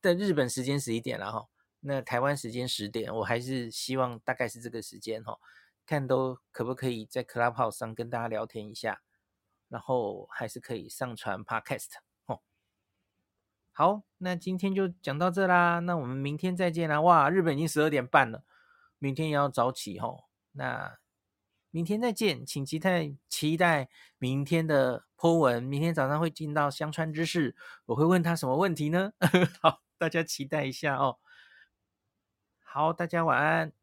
[0.00, 1.48] 在日本时间十一点了哈，
[1.80, 5.38] 那台湾时间十点，我还是希望大概是这个时间哈，
[5.84, 9.02] 看都可不可以在 Clubhouse 上跟大家聊天一下，
[9.68, 11.88] 然后还是可以上传 Podcast
[12.26, 12.40] 哦。
[13.72, 17.00] 好，那今天就讲到这啦，那我们明天再见啦。
[17.02, 18.44] 哇，日本已经十二点半了，
[18.98, 20.08] 明天也要早起哈。
[20.52, 20.98] 那
[21.70, 29.12] 明天再见，请期待期待明天的 Po 文，明天早上会进到香川知识，我会问他什么问题呢？
[29.60, 29.82] 好。
[30.00, 31.18] 大家期待一下哦。
[32.64, 33.79] 好，大家晚安。